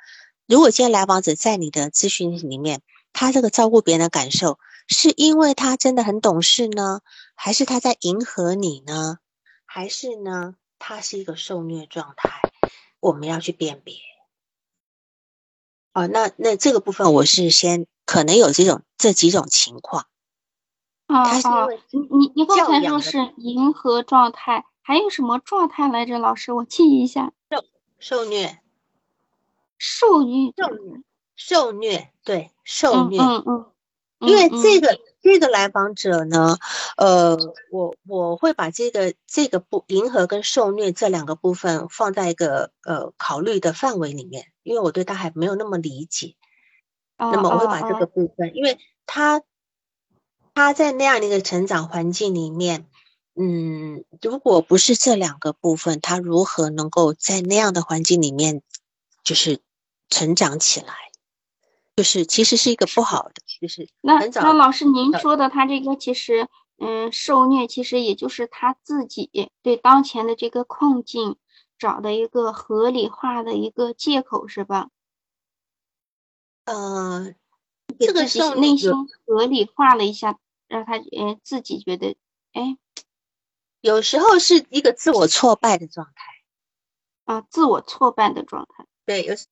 [0.45, 2.81] 如果今天来访者在你的咨询里面，
[3.13, 6.99] 他这个照顾别人的感受，是因为他真的很懂事呢，
[7.35, 9.19] 还是他在迎合你呢，
[9.63, 12.41] 还是呢他是一个受虐状态？
[12.99, 13.95] 我们要去辨别。
[15.95, 20.07] 哦，那那这个部分我是先可能有这种这几种情况，
[21.07, 21.79] 啊啊他是因为！
[21.91, 26.19] 你你你刚才说是迎合状态，还有什么状态来着？
[26.19, 27.31] 老师，我记一下。
[27.97, 28.59] 受虐，
[29.77, 31.01] 受虐，受虐，
[31.37, 33.17] 受虐，对，受虐。
[33.17, 33.65] 嗯嗯
[34.19, 36.57] 嗯，因为嗯这个这个来访者呢，
[36.97, 37.37] 呃，
[37.71, 46.35] 我我会把这个这个部迎合跟受虐这两个部分放在一个呃考虑的范围里面，因为我对他还没有那么理解。
[47.17, 49.41] 嗯那么我会把这个部分，因为他
[50.53, 52.87] 他在那样的一个成长环境里面，
[53.35, 58.61] 嗯，如果不是这两个部分，他如何能够在那样的环境里面
[59.23, 59.61] 就是
[60.09, 60.93] 成长起来？
[61.95, 71.37] 就是其实是一个不好的，就是那那老师您说的他这个其实，嗯，受虐其实也就是他自己对当前的这个困境
[71.77, 74.89] 找的一个合理化的一个借口，是吧？
[76.65, 77.35] 呃，
[77.99, 78.91] 这个时候内心
[79.25, 82.17] 合理化了一下，让他嗯自己觉得，
[82.53, 82.77] 哎
[83.81, 86.35] 有时候是一个自我挫败的状态。
[87.25, 88.85] 啊，自我挫败的状态。
[89.03, 89.47] 对，有时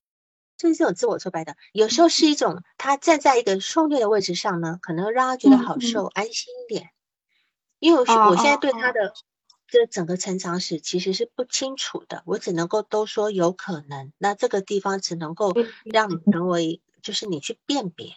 [0.57, 6.91] 就是这种自我挫败的，有时候是一种他站在一个受虐的位置上呢，可能让他觉得嗯嗯好受、安心一点。
[7.79, 9.13] 因为我是哦我现在对他的
[9.73, 14.13] 这整个成长史其实是不清楚的，我只能够都说有可能。
[14.19, 15.51] 那这个地方只能够
[15.83, 18.13] 让你成为，就是你去辨别，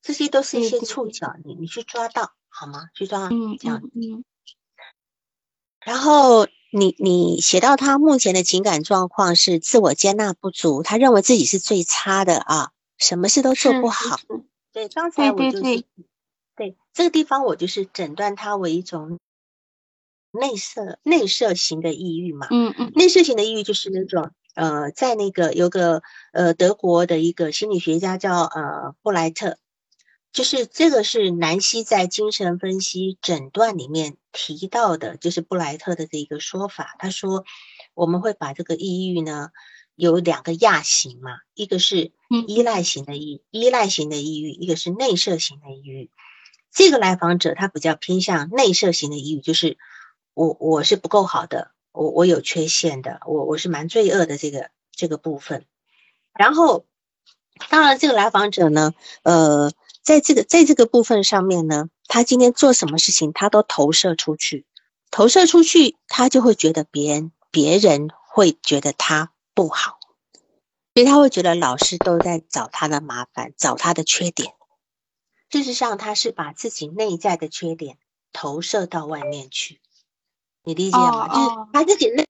[0.00, 2.86] 这些都是一些触角，你你去抓到好吗？
[2.94, 4.24] 去抓嗯这样嗯嗯
[5.80, 14.18] 然后你你写到他目前的情感状况是自我接纳不足，他认为自己是最差的啊，什么事都做不好。
[14.18, 14.26] 是
[14.72, 15.86] 对，刚才我就是对对
[16.54, 19.18] 对这个地方我就是诊断他为一种
[20.36, 22.46] 内射内射型的抑郁嘛。
[22.50, 29.58] 嗯嗯内射型的抑郁就是那种呃，在那个有个呃德国的一个心理学家叫呃布莱特，
[30.32, 36.94] 就是这个是南希在精神分析诊断里面提到的，就是布莱特的这一个说法。
[36.98, 37.44] 他说
[37.94, 39.50] 我们会把这个抑郁呢
[39.94, 46.10] 有两个亚型嘛，一个是嗯依赖型的抑依赖型的抑郁，一个是内射型的抑郁。
[46.72, 49.78] 这个来访者他比较偏向内射型的抑郁，就是
[50.36, 55.64] 我我是不够好的，我我有缺陷的，我我是蛮罪恶的这个这个部分。
[56.34, 56.84] 然后，
[57.70, 59.72] 当然这个来访者呢，呃，
[60.02, 64.66] 在这个在这个部分上面呢，他今天做什么事情，他都投射出去，
[65.10, 69.98] 投射出去，他就会觉得别人别人会觉得他不好，
[70.92, 74.52] 所以他会觉得老师都在找他的麻烦，找他的缺点。
[75.48, 77.96] 事实上，他是把自己内在的缺点
[78.34, 79.80] 投射到外面去，
[80.66, 81.26] 你理解吗？
[81.26, 82.26] 哦就是哦他自己内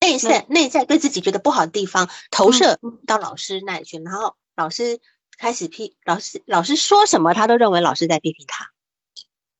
[0.00, 5.00] 内在内在对自己觉得不好的地方投嗯射嗯到老师那里去，然后老师
[5.36, 8.70] 开始批老师，老师说什么他都认为老师在批评他。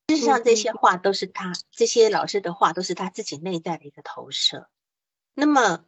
[0.07, 4.67] 事实上，这嗯些话都是他这些老师的话都是他自己内在的一个投射。
[5.33, 5.83] 那么，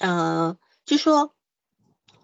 [0.00, 1.34] 呃，就说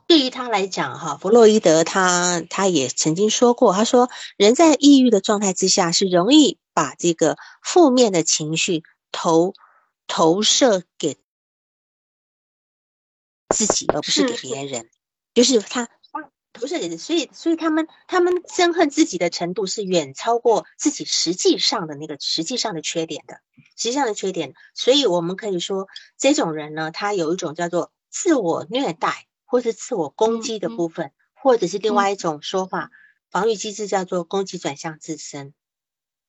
[0.06, 8.82] 对于他来讲，哈，弗洛伊德他他也曾经说过，他说人在抑郁的状态之下是容易把这个负面的情绪
[9.14, 9.54] 投
[10.08, 11.16] 投射给
[13.48, 14.90] 自己，而不是给别人，
[15.32, 15.86] 就是他。
[15.86, 23.40] 他投射给，所以所以他们他们憎恨自己的程度是远超过自己实际上的那个实际上的缺点的，
[23.76, 24.54] 实际上的缺点。
[24.72, 32.92] 所以我们可以说，这种人呢，他有一种叫做自我虐待或是自我攻击的嗯嗯部分，或者是另外一种说法，
[33.30, 35.54] 防御机制叫做攻击转向自身。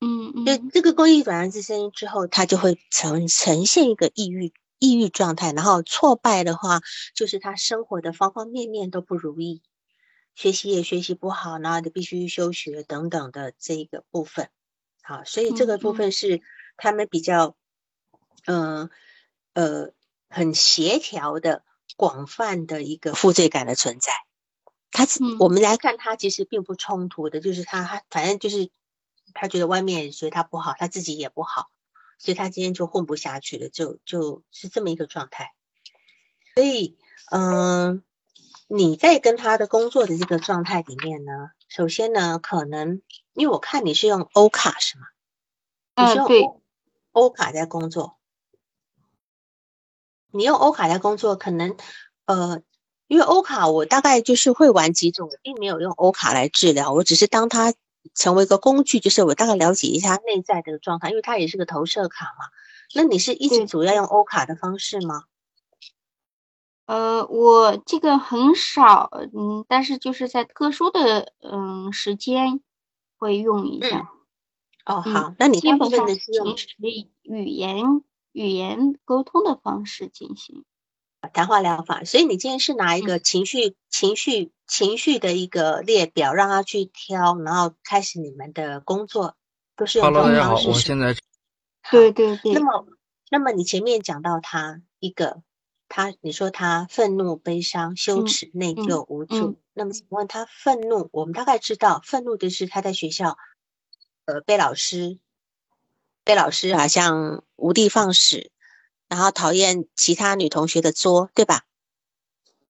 [0.06, 6.82] 嗯就嗯这个攻击转向自身之后，他就会呈呈现一个抑郁抑郁状态，然后挫败的话，
[7.16, 9.62] 就是他生活的方方面面都不如意。
[10.36, 14.50] 学习也学习不好，然后就必须休学等等的这个部分，
[15.02, 16.42] 好，所以这个部分是
[16.76, 17.56] 他们比较，
[18.46, 18.90] 嗯
[19.54, 19.92] 呃
[20.28, 21.64] 很协调的、
[21.96, 24.12] 广泛的一个负罪感的存在。
[24.92, 28.70] 他是嗯我们来看，他其实并不冲突的，就是他他反正就是
[29.36, 31.70] 他觉得外面觉得他不好，他自己也不好，
[32.18, 35.54] 所以他今天就混不下去了，就就是这么一个状态。
[36.56, 36.98] 所以，
[37.30, 38.02] 嗯。
[38.68, 45.06] 你在跟他的工作的这个状态里面呢，首先呢，可能因为我看你是用欧卡是吗？
[45.96, 46.62] 你是用欧
[47.12, 48.18] 欧卡在工作，
[50.32, 51.78] 你用欧卡在工作，可能
[52.26, 52.64] 呃，
[53.06, 57.72] 因为欧卡我大概就是会玩几种，我并没有用欧卡来治疗，我只是当它
[58.14, 62.46] 成为一个工具，就是我大概了解一下内在的状态，因为它也是个投射卡嘛。
[62.94, 65.24] 那你是一直主要用欧卡的方式吗？
[66.86, 72.62] 呃，我这个很少，嗯，但是就是在特殊的嗯时间
[73.18, 74.12] 会用一下。
[74.86, 76.56] 哦，嗯好，那你大部分的是用
[77.24, 78.04] 语言
[78.34, 80.64] 语言沟通的方式进行。
[81.34, 89.36] 谈话疗法，所以你今天是拿一嗯个情绪、情绪、情绪的一个列表，让他去挑，然后开始你们的工作，
[89.76, 90.92] 都是用这 Hello，大家好，种方式是。
[90.94, 91.16] 我现在
[91.92, 92.88] 对对对那，么，
[93.30, 95.42] 那么你前面讲到他一个，
[95.88, 99.36] 他你说他愤怒、悲伤、羞嗯耻、内嗯疚、无助。
[99.36, 103.38] 嗯那么，请问他愤怒，我们大概知道，愤怒的是他在学校，
[104.24, 105.20] 呃，被老师，
[106.24, 108.52] 被老师好像无的放矢，
[109.10, 111.62] 然后讨厌其他女同学的作，对吧？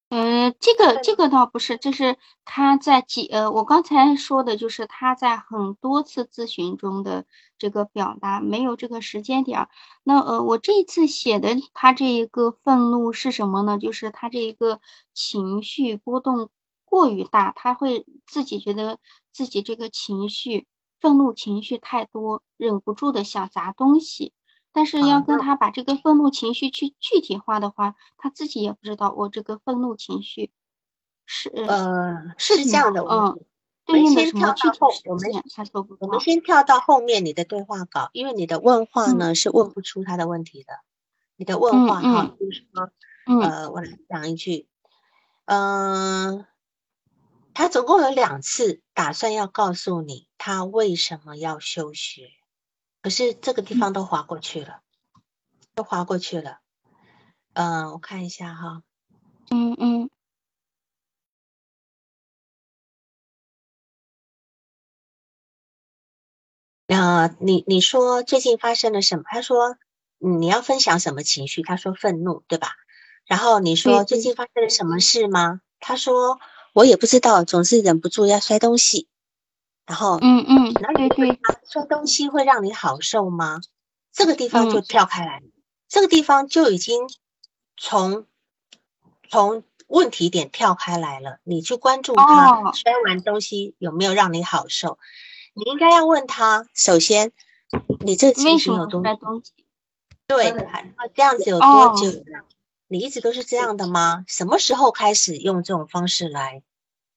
[0.10, 7.26] 呃，这个这个倒不是，这是他在几呃，我刚才说的就是他在很多次咨询中的
[7.58, 9.70] 这个表达，没有这个时间点儿。
[10.04, 13.80] 那呃，我这一次写的他这一个愤怒是什么呢？
[13.80, 14.80] 就是他这一个
[15.14, 16.50] 情绪波动
[16.86, 19.00] 过于大，他会自己觉得
[19.34, 20.68] 自己这个情绪
[21.02, 24.34] 愤怒情绪太多，忍不住的想砸东西。
[24.76, 30.52] 但是啊要跟他把这个愤怒情绪去具体化的话，他自己也不知道我这个愤怒情绪
[31.26, 33.46] 是呃，是这样的，么我们嗯
[33.86, 36.20] 对应的先跳什么具体到后，我们事件，他说不我们。
[36.20, 40.74] 先跳到后面你的对话稿，因为你的问话嗯呢是问不出他的问题的。
[41.38, 42.92] 你的问嗯话哈，嗯就是说，
[43.28, 44.68] 嗯呃，我来讲一句，
[45.46, 46.46] 嗯、
[47.54, 52.30] 他总共有两次打算要告诉你他为什么要休学，
[53.06, 54.80] 可是这个地方都划过去了，
[55.76, 56.58] 都划过去了。
[57.54, 58.82] 嗯、我看一下哈，
[59.52, 60.10] 嗯嗯
[66.88, 69.24] 呃，你你说最近发生了什么？
[69.28, 69.78] 他说
[70.20, 71.62] 嗯你要分享什么情绪？
[71.62, 72.70] 他说愤怒，对吧？
[73.28, 75.62] 然后你说最近发生了什么事吗？
[75.80, 76.40] 他说
[76.74, 79.08] 我也不知道，总是忍不住要摔东西。
[79.86, 83.62] 然后，嗯嗯，然后你对他摔东西会让你好受吗？
[84.12, 85.46] 这个地方就嗯跳开来了，
[85.88, 87.02] 这个地方就已经
[87.78, 88.26] 从
[89.30, 91.40] 从问题点跳开来了。
[91.44, 94.98] 你去关注他哦摔完东西有没有让你好受？
[95.54, 97.32] 你应该要问他，首先
[98.00, 99.52] 你这个情为什么形有多摔东西？
[100.28, 102.46] 对，还那这样子有哦多久了？
[102.88, 104.26] 你一直都是这样的吗？
[104.28, 106.64] 什么时候开始用这种方式来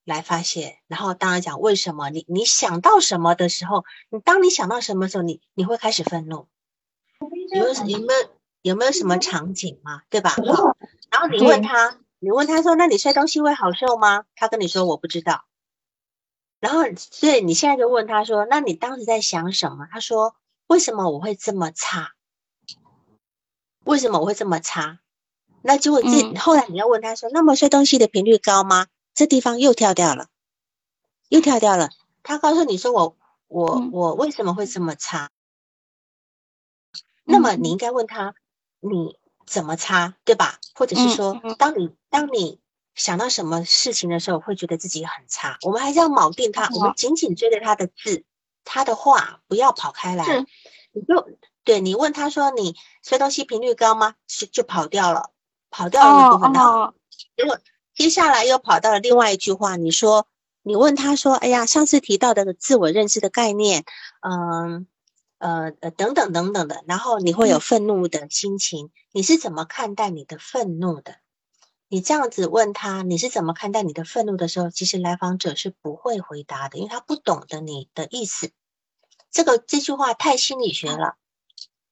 [0.09, 0.79] 来发泄？
[0.87, 2.09] 然后当然讲为什么？
[2.11, 6.47] 你你想到什么的时候，你当你想到什么时候，你你会开始愤怒？
[7.55, 8.31] 有有有没有
[8.63, 10.03] 有没有什么场景嘛？
[10.09, 10.31] 对吧？
[10.31, 10.77] 好，
[11.11, 14.25] 然后你问他，你问他说，那你摔东西会好受吗？
[14.35, 15.45] 他跟你说我不知道。
[16.59, 19.87] 然后，所以你现在就问他说，那你当时在想什么？
[19.91, 20.35] 他说，
[20.67, 22.13] 为什么我会这么差？
[23.85, 25.01] 为什么我会这么差？
[25.63, 28.87] 那结果这、嗯后来你要问他说，那么摔东西的频率高吗？
[29.19, 30.29] 这地方又跳掉了，
[31.29, 31.91] 又跳掉了。
[32.23, 33.17] 他告诉你说我
[33.49, 35.33] 我嗯我为什么会这么差？
[37.25, 38.37] 那么嗯你应该问他
[38.79, 40.61] 你怎么差，对吧？
[40.73, 42.61] 或者是嗯说嗯，当你当你
[42.95, 45.59] 想到什么事情的时候，会觉得自己很差。
[45.63, 48.25] 我们还是要铆定他，我们哦紧紧追着他的字，
[48.63, 50.47] 他的话，不要跑开来。
[50.93, 51.29] 你就
[51.65, 54.15] 对你问他说你摔东西频率高吗？
[54.29, 55.33] 就就跑掉了，
[55.71, 56.95] 跑掉了那哦部分，然后哦，
[57.37, 57.59] 结果
[57.99, 60.29] 接下来又跑到了另外一句话，你说
[60.63, 63.85] 你问他说，哎呀，上次提到的自我认知的概念，
[64.21, 64.87] 嗯。
[65.41, 71.15] 呃呃，等等等等的，然后你会有嗯愤怒的心情，你是怎么看待你的愤怒的？
[71.89, 78.51] 你这样子问他，你是怎么看待你的愤怒的时候，其实来访者是不会回答的，因为他不懂得你的意思。
[79.31, 81.15] 这个这句话太心理学了，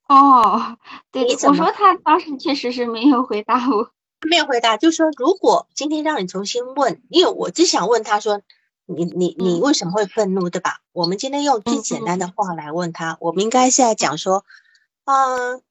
[0.09, 0.77] 哦，
[1.13, 3.93] 对我说他当时确实是没有回答我。
[4.21, 8.41] 没有回答，就是说，如果今天让你重新问，因为我只想问他说，
[8.87, 10.81] 你你你嗯为什么会愤怒，对吧？
[10.93, 14.45] 我们今天用最嗯简单的话来问他，我们应该是在讲说，
[15.05, 15.62] 嗯、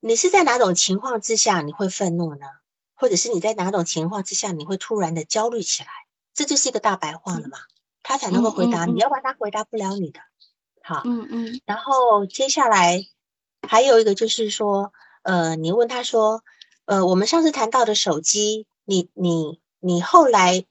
[0.00, 2.46] 你是在哪种情况之下你会愤怒呢？
[2.94, 5.88] 或者是你在哪种情况之下你会突然的焦虑起来？
[6.32, 7.58] 这就是一个大白话了嘛，
[8.02, 10.20] 他才能够回答你，要不然他回答不了你的。
[10.82, 13.06] 好，嗯嗯然后接下来
[13.68, 14.92] 还有一个就是说，
[15.22, 16.42] 呃，你问他说，
[16.86, 20.64] 呃，我们上次谈到的手机，你你你后来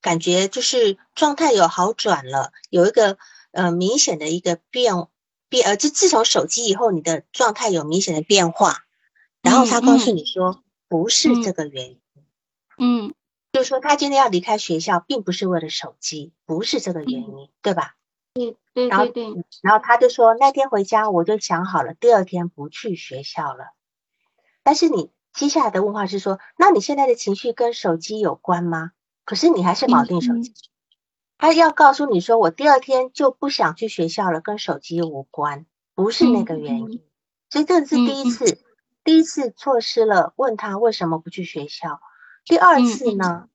[0.00, 3.18] 感觉就是状态有好转了，有一个
[3.52, 4.94] 呃明显的一个变
[5.48, 8.84] 变，呃，就自从手机以后，你的状态有明显的变化，
[9.42, 10.16] 然后他告诉嗯嗯。
[10.16, 12.00] 你说不是这个原因，
[12.78, 13.14] 嗯。
[13.52, 17.96] 就是说他今天要离开学校，并不是为了手机，不是这个原因，对吧？
[18.32, 23.74] 对对然后对对，然后他就说那天回家我就想好了，第二天不去学校了。
[24.62, 28.92] 但是你接下来的问话是说，那你现在的情绪跟手机有关吗？
[29.24, 30.52] 可是你还是锚定手机，
[31.38, 37.02] 他要告诉你说，我第二天就不想去学校了，跟手机无关，不是那个原因。
[37.48, 38.58] 所以这是第一次，
[39.04, 42.00] 第一次错失了问他为什么不去学校。
[42.44, 43.48] 第二次呢？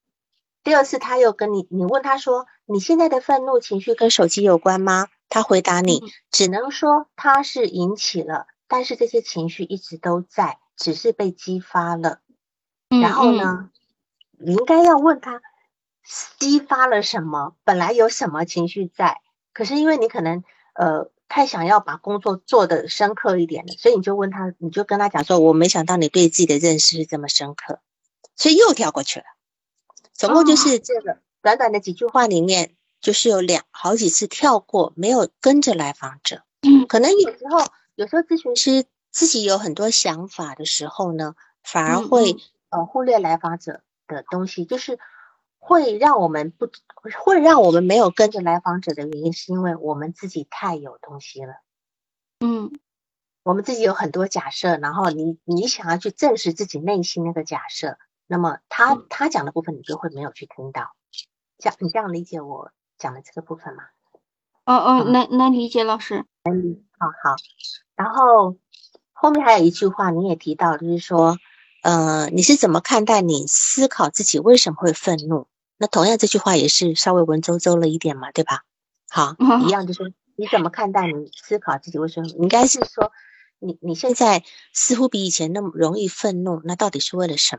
[0.63, 5.07] 第二次他又跟你，你问他说，你现在的愤怒情绪跟手机有关吗？
[5.29, 6.01] 他回答你，
[6.31, 12.19] 只能说他是引起了，但是这些情绪一直都在，只是被激发了。
[12.89, 13.69] 然后呢，
[14.31, 15.41] 你应该要问他。
[16.37, 17.55] 激发了什么？
[17.63, 19.21] 本来有什么情绪在，
[19.53, 20.43] 可是因为你可能
[20.75, 27.79] 呃太想要把工作做得深刻一点了，所以你就问他，你就跟他讲说，我没想到你对自己的认识是这么深刻，
[28.35, 29.25] 所以又跳过去了。
[30.13, 36.43] 总共就是这个短短的几句话里面，就是有两好几次跳过，没有跟着来访者。
[36.87, 37.65] 可能有时候
[37.95, 38.85] 有时候咨询师
[39.15, 42.35] 自己有很多想法的时候呢，反而会
[42.69, 44.99] 呃忽略来访者的东西，就是。
[45.67, 46.69] 会让我们不
[47.23, 51.55] 会让我们没有跟着来访者的原因，是因为我们自己太有东西了。
[52.39, 52.71] 嗯，
[53.41, 57.97] 我们自己有很多假设，然后你你想要去证实自己内心那个假设，
[58.27, 60.93] 那么他他讲的部分你就会没有去听到。
[61.57, 63.85] 这样你这样理解我讲的这个部分吗？
[64.65, 66.25] 哦哦，能能理解，老师。
[66.43, 67.35] 能理好好。
[67.95, 68.55] 然后
[69.25, 71.39] 后面还有一句话你也提到，就是说，
[71.81, 75.47] 呃，你是怎么看待你思考自己为什么会愤怒？
[75.77, 78.65] 那同样这句话也是稍微文绉绉了一点嘛，对吧？
[79.09, 82.27] 好，一样就是你怎么看待你思考自己为什么？
[82.37, 83.11] 应该是说
[83.57, 87.55] 你你现在似乎比以前那么容易愤怒，那到底是为了什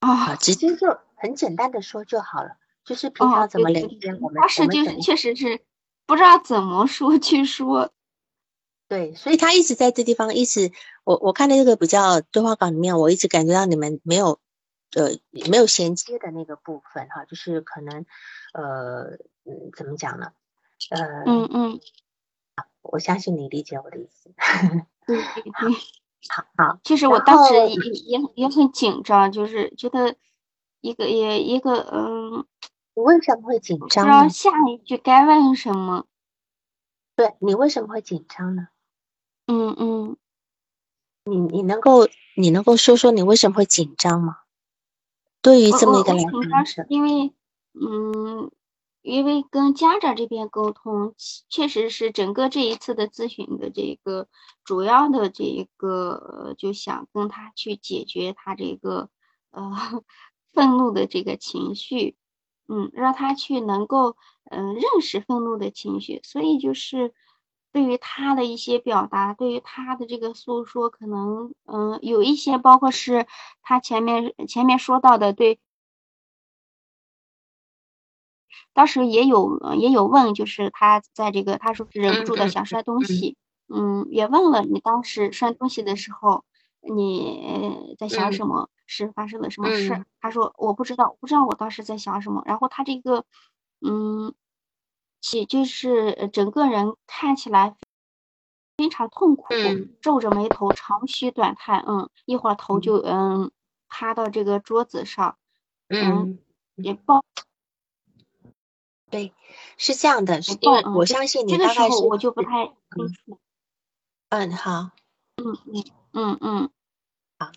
[0.00, 0.08] 么？
[0.08, 2.56] 啊，直接就很简单的说就好了，
[2.86, 5.60] 就是平常怎么聊天，我们当时就是确实是
[6.06, 7.92] 不知道怎么说去说。
[8.90, 10.70] 对，所以他一直在这地方一直，
[11.04, 14.38] 我我看的这个比较对话稿里面，我一直感觉到你们没有。
[14.96, 15.08] 呃，
[15.48, 18.04] 没有衔接的那个部分哈，就是可能，
[18.52, 19.04] 呃，
[19.44, 20.32] 嗯，怎么讲呢？
[20.90, 21.80] 呃，嗯嗯，
[22.82, 24.34] 我相信你理解我的意思。
[25.06, 25.16] 对
[26.28, 30.16] 好好，其实我当时也也也很紧张，就是觉得
[30.80, 32.44] 一个也一个嗯，
[32.94, 34.04] 你为什么会紧张？
[34.04, 36.06] 不知道下一句该问什么？
[37.14, 38.66] 对你为什么会紧张呢？
[39.52, 40.16] 嗯嗯，
[41.24, 44.36] 你你能够你能够说说你为什么会紧张吗？
[45.42, 47.34] 对于这么一个来访因为，
[47.72, 48.52] 嗯，
[49.02, 51.16] 因为跟家长这边沟通，
[51.48, 54.28] 确实是整个这一次的咨询的这个
[54.62, 59.08] 主要的这一个，就想跟他去解决他这个
[59.50, 60.04] 呃
[60.52, 62.14] 愤怒的这个情绪，
[62.68, 67.12] 嗯，让他去能够嗯认识愤怒的情绪，所以就是。
[67.72, 73.26] 对于他的一些表达，对于他的这个诉说，可能嗯有一些，包括是
[73.62, 75.60] 他前面前面说到的，对，
[78.72, 83.36] 当时也有也有问，就是他在这个他说是忍不住的想摔东西，
[83.68, 86.44] 嗯，也问了你当时摔东西的时候
[86.80, 89.94] 你在想什么，是发生了什么事？
[90.20, 92.42] 他说我不知道，我不知道我当时在想什么。
[92.46, 93.24] 然后他这个
[93.80, 94.34] 嗯。
[95.20, 97.76] 其就是整个人看起来
[98.76, 99.54] 非常痛苦，
[100.00, 103.50] 皱着眉头，长吁短叹，嗯，一会儿头就嗯。
[103.92, 105.36] 趴到这个桌子上，
[105.88, 106.38] 嗯，
[106.76, 107.24] 也抱，
[109.10, 109.34] 对，
[109.76, 113.08] 是这样的，因为我相信你大概是，我就不太清。
[113.08, 113.40] 楚，
[114.28, 114.92] 嗯，好，
[115.34, 116.70] 嗯嗯嗯嗯，
[117.36, 117.50] 好，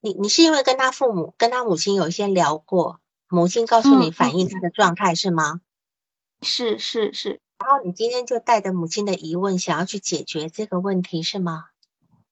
[0.00, 5.60] 你你是因为跟他父母跟他母亲有一些聊过，母亲告诉你反映他的状态是吗？
[6.42, 11.64] 是是是，然后你今天就带着母亲的疑问，想要去解决这个问题，是吗？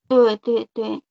[0.07, 1.03] 对对对，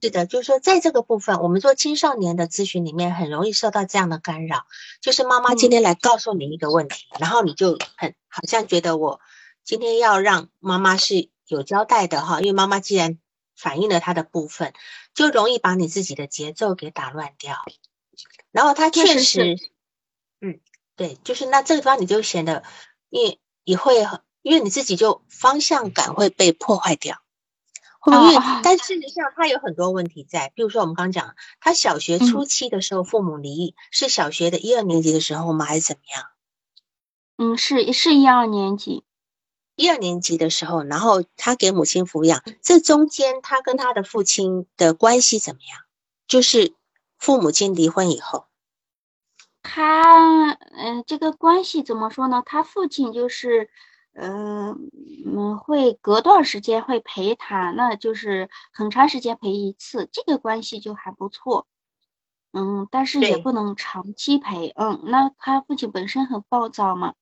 [0.00, 4.66] 是的，就是说在这个部分，我们做青少年的咨询里面，很容易受到这样的干扰，
[5.00, 9.20] 就是妈妈今天来告诉你一个问题，然后你就很好像觉得我
[9.64, 13.18] 今天要让妈妈是有交代的哈，因为妈妈既然
[13.56, 14.72] 反映了她的部分，
[15.14, 17.56] 就容易把你自己的节奏给打乱掉，
[18.52, 19.56] 然后他确实，
[20.40, 20.60] 嗯。
[20.96, 22.64] 对，就是那这个地方你就显得，
[23.10, 23.94] 你也会，
[24.42, 27.18] 因为你自己就方向感会被破坏掉，
[28.00, 28.34] 会不会？
[28.62, 35.66] 但事实上他有很多问题在，比如说我们刚讲，他小学初期的时候父母离异，是小学的一二年级的时候吗？
[35.66, 36.24] 还是怎么样？
[37.36, 39.04] 嗯，是是一二年级，
[39.74, 45.82] 一二年级的时候，然后他给母亲抚养，这中间他跟他的父亲的关系怎么样？
[46.26, 46.74] 就是
[47.18, 48.46] 父母亲离婚以后。
[49.66, 52.42] 他嗯，这个关系怎么说呢？
[52.46, 53.68] 他父亲就是，
[54.14, 54.90] 嗯
[55.26, 61.66] 嗯，会隔段时间会陪他，那就是很长时间陪一次，这个关系就还不错。
[62.52, 64.68] 嗯，但是也不能长期陪。
[64.76, 67.14] 嗯，那他父亲本身很暴躁嘛，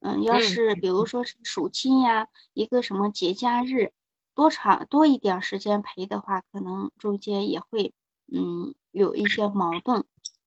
[0.00, 3.92] 嗯，要是比如说是暑期呀，一个什么节假日，
[4.34, 7.92] 多长多一点时间陪的话，可能中间也会
[8.32, 10.04] 嗯有一些矛盾。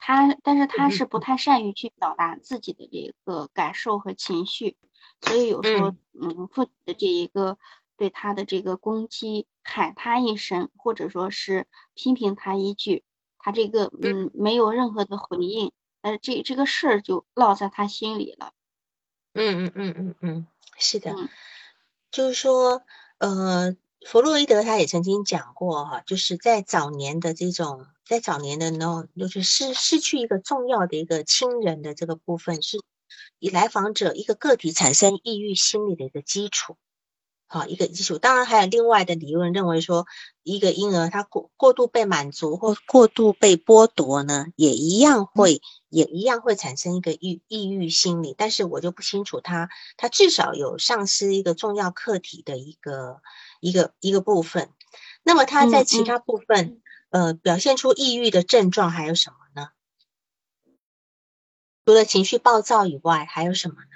[0.07, 4.77] 他但是他是不太善于去表达自己的这个感受和情绪，
[5.19, 6.47] 所以有时候嗯。
[6.53, 7.57] 父亲的这一个
[7.97, 13.03] 对他的这个攻击，喊他一声，或者说是批评他一句，
[13.39, 18.53] 他这个嗯没有任何的回应，呃这这个事儿就落在他心里了。
[19.33, 20.47] 嗯嗯嗯嗯嗯，
[20.77, 21.15] 是的，
[22.11, 22.83] 就是说，
[23.17, 23.75] 呃，
[24.05, 32.79] 弗洛伊德他也曾经讲过哈，就是在早年的这种，在早年的呢，就是失失去一个重要的一个亲人的这个部分，是
[33.39, 36.77] 以来访者一个个体产生抑郁心理的一个基础。
[37.47, 40.05] 好，一个基础，当然还有另外的理论认为说，
[40.43, 48.35] 一个婴儿他过过度被满足或过度被剥夺呢，也一样会也一样会产生一个抑抑郁心理。
[48.37, 53.21] 但是我就不清楚他他至少有丧失一个重要客体的一个
[53.65, 54.69] 一个一个部分。
[55.23, 59.69] 那么他在其他部分呃表现出抑郁的症状还有什么呢？
[61.83, 63.89] 除了情绪暴躁以外，还有什么呢？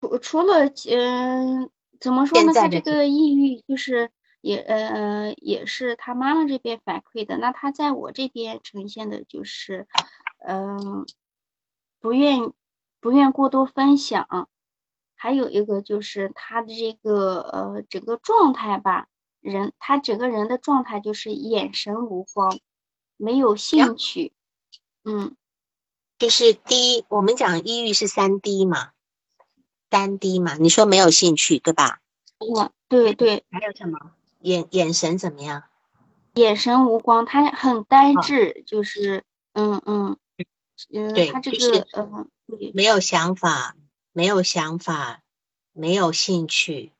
[0.00, 1.70] 除除了嗯，
[2.00, 2.52] 怎么说呢？
[2.54, 7.36] 他这个抑郁就是也呃也是他妈妈这边反馈的。
[7.36, 9.86] 那他在我这边呈现的就是，
[10.38, 11.04] 嗯，
[12.00, 12.52] 不愿
[12.98, 14.48] 不愿过多分享。
[15.22, 19.06] 还有一个就是他的这个呃整个状态吧，
[19.42, 22.58] 人他整个人的状态就是眼神无光，
[23.18, 24.32] 没有兴趣。
[25.04, 25.36] 嗯，
[26.18, 28.92] 就是第一，我们讲抑郁是三低嘛。
[29.90, 30.54] 三低嘛？
[30.54, 32.00] 你说没有兴趣，对吧？
[32.38, 34.12] 我对对，还有什么？
[34.40, 35.64] 眼眼神怎么样？
[36.32, 40.16] 眼神无光，他很呆滞，就是嗯嗯
[40.90, 42.30] 嗯，他这个嗯，
[42.72, 43.76] 没有想法，
[44.12, 45.22] 没有想法，
[45.72, 46.92] 没有兴趣，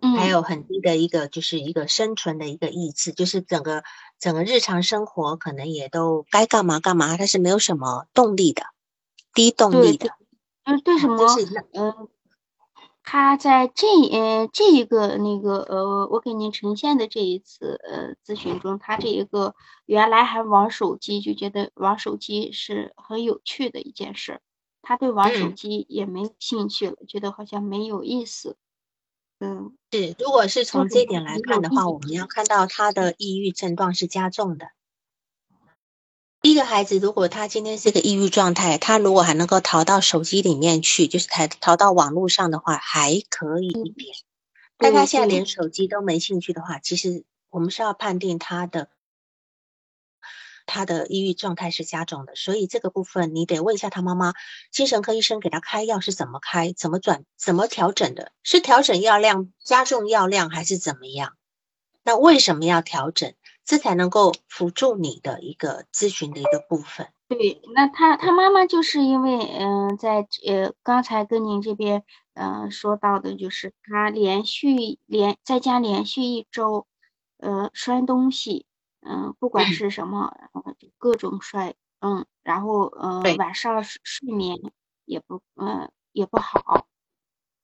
[0.00, 3.82] 嗯，还有很低的一个，就是一个生存的一个意志，就是整个
[4.18, 8.62] 整个日常生活可能也都该干嘛干嘛，他是没有什么动力的，
[9.34, 10.10] 低动力的。
[10.64, 11.26] 嗯，对什么？
[11.72, 12.08] 嗯，
[13.02, 19.54] 他在这呃这一个那个呃，我给您呈现的这一次呃咨询中，他这一个
[19.86, 24.42] 原来还玩手机，就觉得玩手机是很有趣的一件事，
[24.82, 28.56] 他对玩手机也没有兴趣了，觉得好像没有意思。
[29.40, 34.70] 嗯，是，如果是从这一点来看的话，我们要看到他的抑郁症状是加重的。
[36.42, 44.14] 一个孩子，如果他今天是个抑郁状态，他如果还能够逃到手机里面去，就是逃逃到网络上的话，还可以一点。
[44.76, 48.88] 但他现在连手机都没兴趣的话，其实我们是要判定他的
[50.68, 52.36] 他的抑郁状态是加重的。
[52.36, 54.34] 所以这个部分你得问一下他妈妈，
[54.70, 58.30] 精神科医生给他开药是怎么开、怎么转、怎么调整的？
[58.44, 61.32] 是调整药量、加重药量，还是怎么样？
[62.04, 63.34] 那为什么要调整？
[63.64, 67.08] 这才能够辅助你的一个咨询的一个部分。
[67.28, 72.02] 对，那他他妈妈就是因为，嗯，在呃刚才跟您这边，
[72.32, 76.86] 嗯说到的就是他连续连在家连续一周，
[77.36, 78.64] 呃摔东西，
[79.00, 80.36] 嗯不管是什么，
[80.98, 84.56] 各种摔，嗯，然后呃晚上睡眠
[85.04, 86.86] 也不，嗯也不好。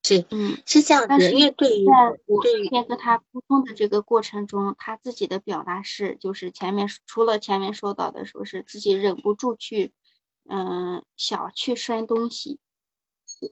[0.07, 1.33] 是，嗯，是这样子。
[1.33, 1.93] 因为对于在
[2.27, 9.95] 我天跟他沟通的这个过程中，他自己的表达是，就是前面除了前面说到的，说是自己忍不住去，
[10.47, 12.59] 嗯，想去摔东西，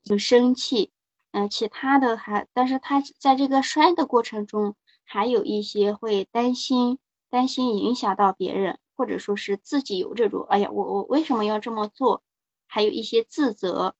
[0.04, 0.92] 就生气，
[1.30, 6.98] 嗯，其他的还，但是他在这个摔的过程中，还有一些会担心，
[7.32, 12.22] 担心影响到别人，或者说是自己有这种，哎呀，我我为什么要这么做？
[12.66, 13.94] 还有一些自责，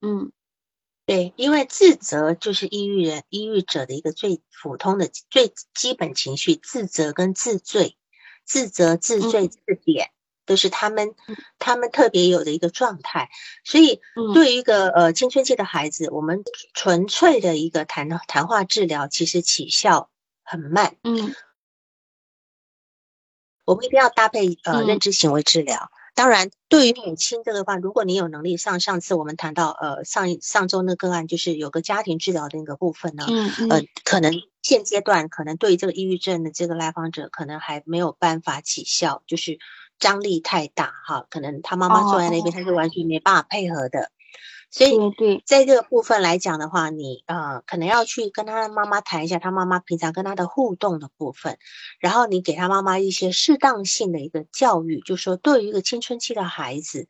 [0.00, 0.30] 嗯。
[1.04, 7.96] 对，因为自责就是抑郁人、抑郁者的一个最普通的、最基本情绪，自责跟自罪，
[8.44, 10.10] 自责、自罪、自贬，
[10.46, 11.14] 都是他们
[11.60, 13.30] 他们特别有的一个状态。
[13.64, 14.00] 所以，
[14.34, 16.42] 对于一个呃青春期的孩子，我们
[16.74, 20.10] 纯粹的一个谈谈话治疗，其实起效
[20.42, 20.96] 很慢。
[21.04, 21.32] 嗯，
[23.66, 25.90] 我们一定要搭配呃认知行为治疗。
[26.14, 39.58] 当然，对于母亲这个话，如果你有能力，像上次我们谈到，呃，上一上周那个案，就是有个家庭治疗的那个部分呢，嗯呃，可能现阶段可能对于这个抑郁症的这个来访者，可能还没有办法起效，就是
[39.98, 44.10] 张力太大哈，可能他妈妈坐在那边，他是完全没办法配合的，
[44.76, 51.56] 所以对对，在这个部分来讲的话，你呃可能要去跟他的妈妈谈一下，他妈妈平常跟他的互动的部分，
[51.98, 57.08] 然后你给他妈妈一些适当性的一个教育，就说对于一个青春期的孩子，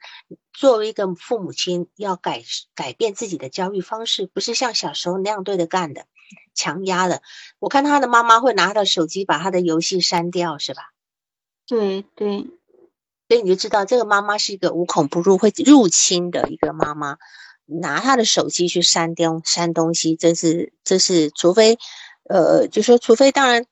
[0.52, 2.44] 作为一个父母亲要改
[2.76, 6.06] 改变自己的教育方式，不是像小时候那样对着干的，
[6.54, 7.20] 强压的。
[7.58, 10.92] 我看他的妈妈会拿他的手机把他的游戏删掉，是吧？
[11.66, 12.46] 对对，
[13.28, 17.18] 所以你就知道这个妈妈是一个无孔不入会入侵的一个妈妈，
[17.66, 21.78] 拿他的手机去删掉删东西，这是这是除非，
[22.28, 23.66] 呃，就说除非当然，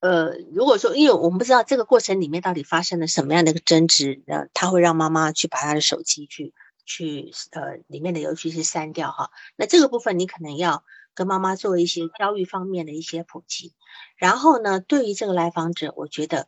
[0.00, 6.54] 呃，如果说因为我们不知道这个过程里面到底发生了什么样的一个争执，呃，他会让妈妈去把他的手机去
[6.86, 10.84] 去呃里面的游戏去删掉哈，那这个部分你可能要
[11.14, 13.74] 跟妈妈做一些教育方面的一些普及，
[14.16, 16.46] 然后呢，对于这个来访者，我觉得。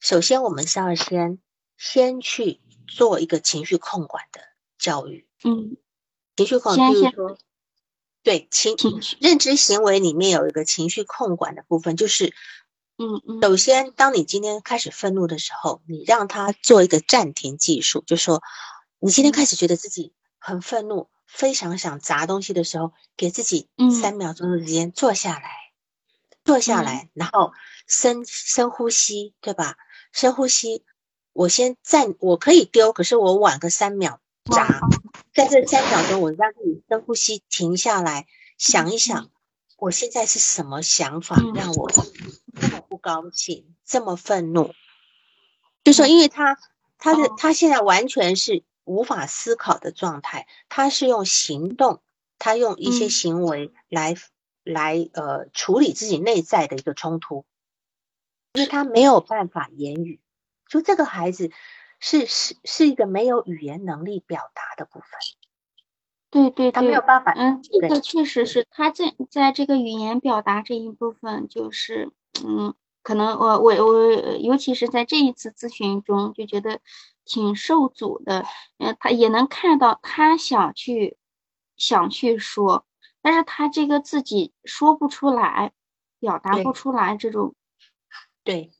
[0.00, 1.38] 首先，我们是要先
[1.78, 4.40] 先去做一个情绪控管的
[4.76, 5.26] 教育。
[5.42, 5.78] 嗯，
[6.36, 7.38] 情绪控，比如说，
[8.22, 12.34] 对情情绪认知行为里面有一个情绪控管的部分，就是，
[12.96, 18.42] 嗯嗯，首先，当你今天开始愤怒的时候，你让他做一个暂停技术，就说，
[18.98, 23.68] 你今天开始觉得自己很愤怒，非常想砸东西的时候，给自己
[24.00, 25.50] 三秒钟的时间坐下来，
[26.44, 27.52] 坐下来，然后
[27.86, 29.76] 深深呼吸，对吧？
[30.12, 30.84] 深呼吸，
[31.32, 34.20] 我先暂，我可以丢，可是我晚个三秒
[34.52, 34.80] 砸，
[35.32, 38.26] 在这三秒钟，我让自己深呼吸，停下来
[38.58, 39.30] 想一想，
[39.78, 44.74] 我现在是什么想法让我这么不高兴，这么愤怒？
[45.82, 46.58] 就说，因为他，
[46.98, 52.02] 他的他现在完全是无法思考的状态，他是用行动，
[52.38, 54.14] 他用一些行为来
[54.62, 57.46] 来呃处理自己内在的一个冲突。
[58.52, 60.20] 因为他没有办法言语，
[60.68, 61.50] 就这个孩子
[62.06, 65.08] 是是是一个没有语言能力表达的部分。
[66.30, 67.32] 对对，他没有办法。
[67.32, 72.12] 嗯，这个确实是他在在这个语言表达这一部分，就是
[72.44, 76.80] 嗯，可能我我我，尤其是在这一次咨询中，就觉得
[77.24, 78.44] 挺受阻的。
[78.76, 81.16] 嗯，他也能看到他想去
[81.78, 82.84] 想去说，
[83.22, 85.72] 但是他这个自己说不出来，
[86.20, 87.54] 表达不出来这种。
[88.42, 88.72] 对，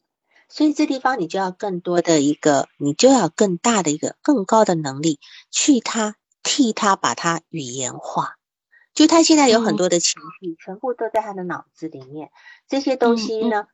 [0.54, 5.18] 所以这地方你就要更多的一个，你就要更大的一个更高的能力，
[5.50, 8.36] 去他替他把他语言化。
[8.94, 12.30] 就他现在有很多的情绪，全部都在他的脑子里面，
[12.68, 13.66] 这些东西呢，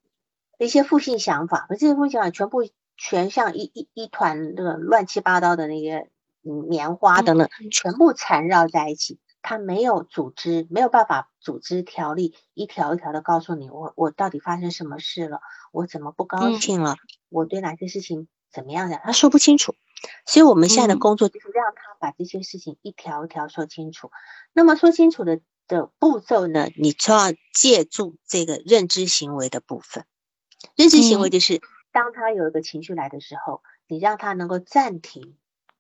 [0.57, 2.67] 一些负性想法，这些负性想法全部
[2.97, 6.09] 全像一一一团那个乱七八糟的那些
[6.41, 9.19] 棉花等等，全部缠绕在一起。
[9.43, 15.41] 他没有组织，没有办法组织条例，一条一条的告诉你，我我到底发生什么事了，
[15.73, 16.97] 我怎么不高兴了，
[17.29, 19.75] 我对哪些事情怎么样的，他说不清楚。
[20.25, 24.11] 所以我们现在的工作就是让他把这些事情一条一条说清楚。
[24.55, 30.07] 那么说清楚的的步骤呢，你就要借助这个认知行为的部分。
[30.75, 31.61] 认知行为就是
[31.93, 35.37] 当他有一个情绪来的时候，你让他能够暂停，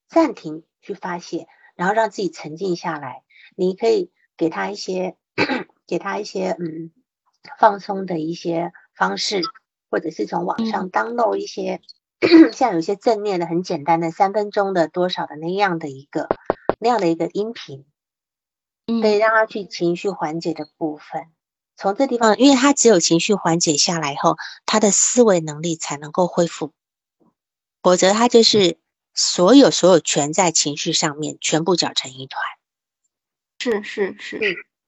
[0.06, 3.22] 暂停去发泄，然后让自己沉静下来。
[3.60, 5.18] 你可以给他一些，
[5.86, 6.90] 给他一些嗯
[7.58, 9.42] 放松的一些方式，
[9.90, 11.82] 或者是从网上 download 一些，
[12.54, 16.30] 像有些正念的很简单的三分钟的多少的那样的一个
[16.78, 17.84] 那样的一个音频，
[19.02, 21.26] 可以让他去情绪缓解的部分。
[21.76, 26.72] 从这地方，因为他只有情绪缓解下来后，他的思维能力才能够恢复，
[27.82, 28.78] 否则他就是
[29.12, 32.42] 所有所有全在情绪上面，全部搅成一团。
[33.60, 34.40] 是是是，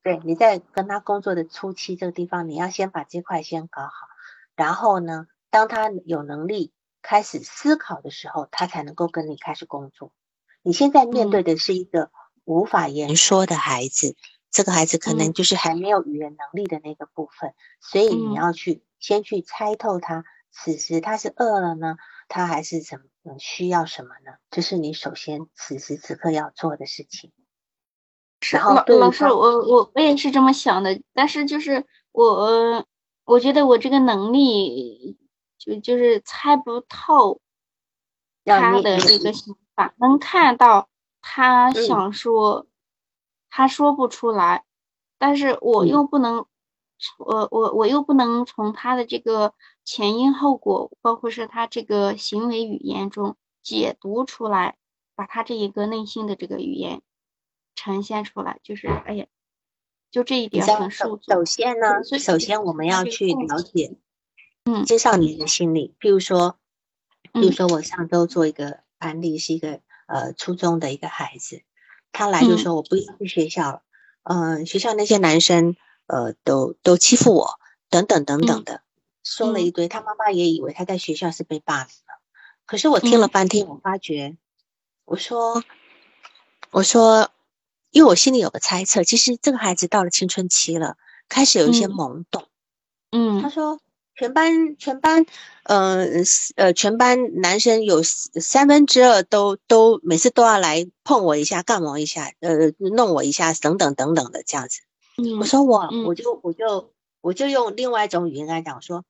[0.02, 3.90] 对，你在跟他工作的初期，这个地方你要先把这块先搞好，
[4.56, 10.12] 然后呢，当他有能力开始思考的时候，他才能够跟你开始工作。
[10.62, 12.10] 你现在面对的是一个
[12.44, 14.16] 无法言说的孩子，
[14.50, 21.96] 这个孩子可能就是还没有语言能力的那个部分，所以你要去先去猜透他，此时他是饿了呢，
[22.26, 24.38] 他还是怎么需要什么呢？
[24.50, 27.32] 这是你首先此时此刻要做的事情。
[28.50, 32.84] 老老师，我我我也是这么想的，但是就是我
[33.24, 35.16] 我觉得我这个能力
[35.58, 37.40] 就就是猜不透
[38.44, 40.88] 他的这个想法，能看到
[41.20, 42.66] 他想说，
[43.48, 44.64] 他说不出来，
[45.18, 46.44] 但是我又不能，
[47.18, 54.76] 我我我又不能从他的这个前因后果，包括是他这个行为语言中解读出来，
[55.14, 57.02] 把他这一个内心的这个语言。
[57.82, 59.26] 呈现出来就是，哎呀，
[60.12, 61.32] 就这一点很受阻。
[61.32, 63.96] 首先呢，首先我们要去了解，
[64.64, 65.96] 嗯，青少年的心理。
[65.98, 66.58] 譬如说，
[67.32, 71.62] 比如说我上周做一个案例，是一个呃初中的一个孩子，
[72.12, 73.82] 他来就说我不要去学校了，
[74.22, 75.74] 嗯、学校那些男生
[76.06, 77.58] 呃都都欺负我，
[77.90, 78.82] 等等等等的，
[79.24, 79.88] 说了一堆。
[79.88, 82.20] 他妈妈也以为他在学校是被霸凌了，
[82.64, 84.36] 可是我听了半天，我发觉，
[85.04, 85.64] 我说
[86.70, 87.30] 我说，
[87.92, 90.96] 因为我心里有个猜测，其实这个孩子到了青春期了，
[91.28, 92.48] 开始有一些嗯懵懂。
[93.12, 93.80] 嗯他嗯说
[94.14, 95.26] 全班全班，
[95.64, 96.06] 呃
[96.56, 104.80] 呃，全班男生有三分之二都都每次都要来碰我一下、干我一下、呃弄我一下等等等等的这样子。
[105.38, 109.04] 我嗯说我嗯我就我就我就用另外一种语言跟他讲说，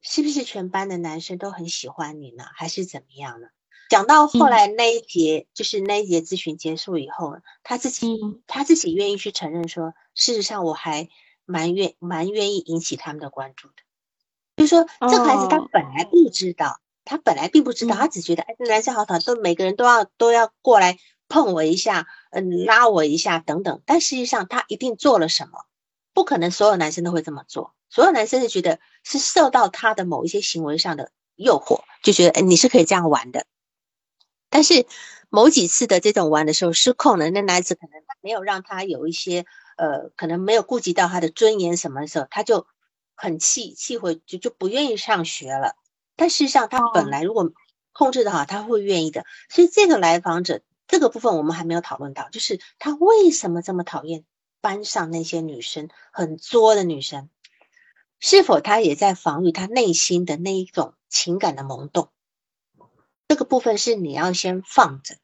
[0.00, 3.48] 是不是全班的男生都很喜欢你呢，还是怎么样呢？
[3.92, 11.10] 讲到后嗯来那一节，就是那一节咨询结束以后，他自己嗯他自己愿意去承认说，事实上我还
[11.44, 13.74] 蛮愿蛮愿意引起他们的关注的。
[14.56, 20.96] 就是说，这个孩子他哦本来不知道，他本来并不知道，嗯他只觉得哎，这男生好讨厌，都每个人都要都要过来
[21.28, 23.82] 碰我一下，嗯，拉我一下等等。
[23.84, 25.66] 但实际上他一定做了什么，
[26.14, 27.74] 不可能所有男生都会这么做。
[27.90, 33.44] 所有男生是觉得是受到他的某一些行为上的诱惑，就觉得哎，你是可以这样玩的。
[34.52, 34.84] 但是
[35.30, 39.46] 某几次的这种玩的时候失控了，那男子可能没有让他有一些
[39.78, 42.66] 呃，可能没有顾及到他的尊严什么的时候，他就
[43.16, 45.74] 很气，气回就就不愿意上学了。
[46.16, 47.50] 但事实上，他本哦来如果
[47.94, 49.24] 控制的好，他会愿意的。
[49.48, 54.24] 所以这个来访者这个部分我们还没有讨论到，就是他为什么这么讨厌
[54.60, 57.30] 班上那些女生，很作的女生，
[58.20, 62.10] 是否他也在防御他内心的那一种情感的萌动？
[63.32, 65.20] 这个部分是你要先放着的。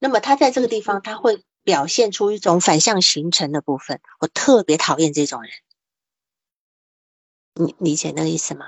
[0.00, 4.00] 那么他在这个地方，他会表现出一种反向形成的部分。
[4.18, 5.52] 我特别讨厌这种人，
[7.54, 8.66] 你理解那个意思吗？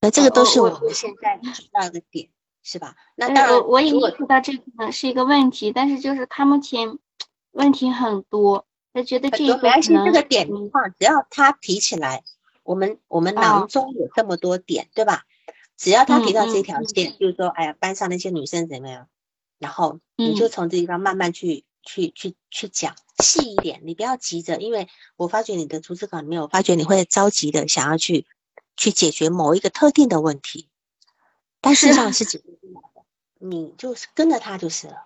[0.00, 2.30] 那这个都是哦我我们现在知道的点，
[2.64, 2.96] 是吧？
[3.14, 6.98] 那嗯当然，我我也意识到这可能是一个问题，但是就是他目前
[7.52, 12.24] 问题很多，他觉得这个多没关系，可能这个点嗯放，只要他提起来，
[12.64, 15.26] 我们我们囊哦中有这么多点，对吧？
[15.76, 19.08] 只要他提到这条线，就是说，哎呀，班上那些女生怎么样，
[19.58, 20.50] 然后你就嗯。
[20.50, 28.26] 从这地方慢慢去去去去讲细一点，你不要急着，因为我发觉你的逐字稿里面，我发觉你会着急的想要去
[28.76, 30.68] 去解决某一个特定的问题，
[31.60, 33.02] 但事实是上是解决不了的，
[33.38, 35.04] 你就是跟着他就是了，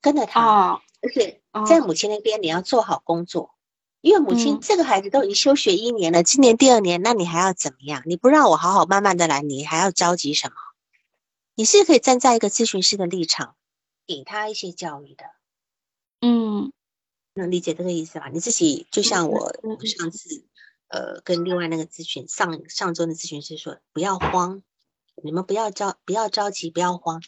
[0.00, 0.44] 跟着他。
[0.44, 0.80] 哦。
[1.02, 1.64] 而且哦。
[1.66, 3.54] 在母亲那边，你要做好工作，
[4.00, 8.02] 因为母亲嗯这个孩子都已经休学一年了，今年第二年，那你还要怎么样？
[8.06, 10.54] 你不让我好好慢慢的来，你还要着急什么？
[11.54, 13.56] 你是可以站在一个咨询师的立场，
[14.06, 15.24] 给他一些教育的，
[16.22, 16.72] 嗯
[17.34, 18.28] 能理解这个意思吧？
[18.32, 19.52] 你自己就像嗯我
[19.84, 20.44] 上次
[20.88, 24.62] 呃跟另外那个咨询上上周的咨询师说，不要慌，
[25.22, 27.22] 你们不要着不要着急，不要慌。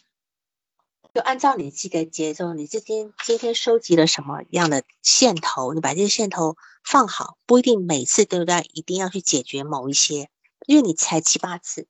[1.13, 8.65] 就按照你自己的节奏，你今天今天收集了什么样的线头，你把这些线头放好，不一定每次都在？
[8.73, 10.31] 一定要去解决某一些，
[10.65, 11.87] 因为你才七八次，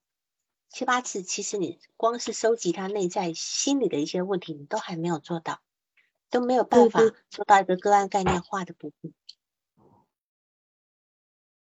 [0.68, 5.60] 七八次，其实你光是收集他内在心理的一些问题，你都还没有做到，
[6.28, 7.00] 都没有办法
[7.30, 9.14] 做到一个个案概念化的部分。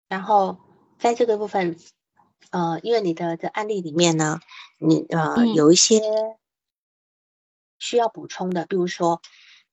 [0.09, 0.59] 然后
[0.99, 1.81] 在这个部分，
[2.51, 4.41] 呃，因为你的的案例里面呢，
[4.79, 6.03] 你呃、嗯有一些
[7.79, 9.21] 需要补充的，比如说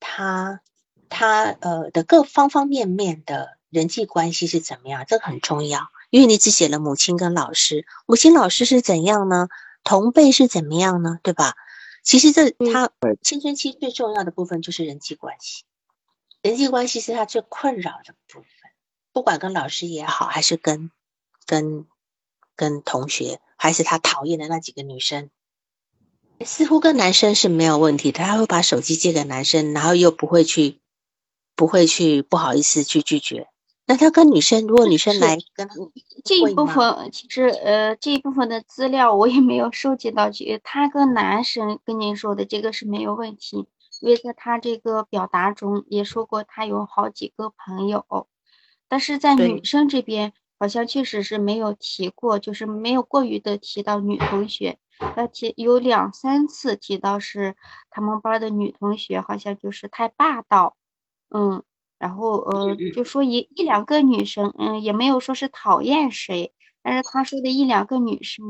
[0.00, 0.60] 他
[1.08, 5.88] 他呃的各方方面面的人际关系是怎么样，这个很重要。
[6.10, 9.48] 因为你只写了母亲跟老师，母亲老师是怎样呢？
[9.82, 11.18] 同辈是怎么样呢？
[11.22, 11.56] 对吧？
[12.04, 12.90] 其实这嗯他
[13.22, 15.64] 青春期最重要的部分就是人际关系，
[16.42, 18.46] 人际关系是他最困扰的部分，
[19.12, 20.90] 不管跟老师也好，还是跟
[21.46, 21.86] 跟
[22.54, 25.30] 跟同学，还是他讨厌的那几个女生，
[26.40, 30.80] 似乎跟男生是没有问题的，他会把手机借给男生，然后又不会去
[31.54, 33.48] 不会去不好意思去拒绝。
[33.86, 35.74] 那他跟女生，如果女生来跟他
[36.24, 43.66] 这一部分其实呃这一部分的资料我也没有收集到去，他跟男生跟您说的这个是没有问题，
[44.00, 48.26] 因为在他这个表达中也说过他有好几个朋友，
[48.88, 57.56] 但是在女生这边好像确实是没有提过，就是没有过于的提到女同学，呃提有两三次提到是
[57.90, 60.76] 他们班的女同学好像就是太霸道，
[61.30, 61.62] 嗯。
[61.96, 68.44] 然后呃，就说一一两个女生，嗯，也没有说是讨厌谁，但是他说的一两个女生，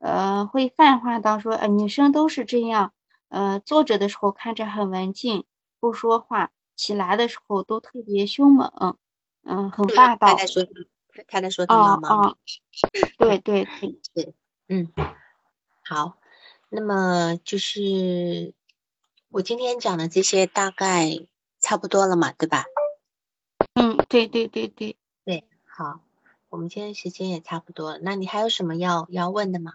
[0.00, 2.92] 呃，会泛化到说，呃，女生都是这样，
[3.30, 5.44] 呃，坐着的时候看着很文静，
[5.78, 8.98] 不说话，起来的时候都特别凶猛，
[9.44, 10.34] 嗯，很霸道他。
[10.34, 12.36] 在说他他在说他哦妈妈哦，
[13.18, 13.66] 对对
[14.12, 14.34] 对，
[14.68, 14.92] 嗯，
[15.92, 16.16] 好，
[16.68, 18.54] 那么就是
[19.28, 21.26] 我今天讲的这些，大概
[21.58, 22.64] 差不多了嘛，对吧？
[23.74, 25.98] 嗯，对对对对，对，好，
[26.48, 29.72] 我们今天时间也差不多了，那你还有什么要要问的吗？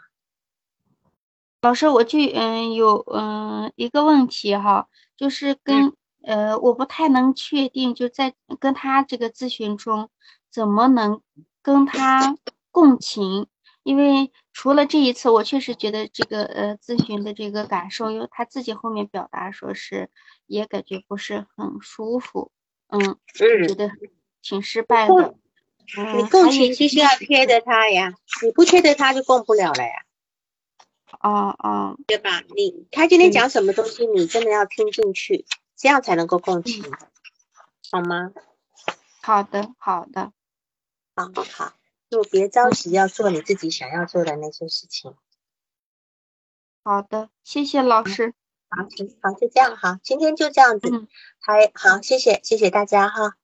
[1.60, 4.88] 老师，我就嗯有嗯一个问题哈，
[5.18, 5.92] 就是跟
[6.24, 10.10] 呃我不太能确定，就在跟他这个咨询中，
[10.50, 11.22] 怎么能
[11.62, 12.38] 跟他
[12.72, 13.48] 共情？
[13.86, 20.10] 因为除了这一次，我确实觉得这个呃咨询的这个感受，因为他自己后面表达说是
[20.48, 22.52] 也感觉不是很舒服，
[22.88, 23.92] 嗯，嗯，觉得
[24.42, 25.36] 挺失败的。
[26.16, 29.94] 你共情必须要贴着他呀，你不贴着他就共不了了呀，
[31.22, 32.42] 哦哦，对吧？
[32.56, 35.46] 你他今天嗯讲什么东西，你真的要听进去，
[35.78, 36.84] 这样才能够共情，
[37.92, 38.32] 好吗？
[39.22, 40.34] 好的好的，
[41.16, 41.74] 好好，
[42.16, 45.14] 就别着急要做你自己想要做的那些事情。
[46.82, 48.34] 好的，谢谢老师。
[48.70, 51.10] 好，行，好，就这样哈，今天就这样子，嗯。
[51.42, 53.36] 还好，谢谢，谢谢大家哈。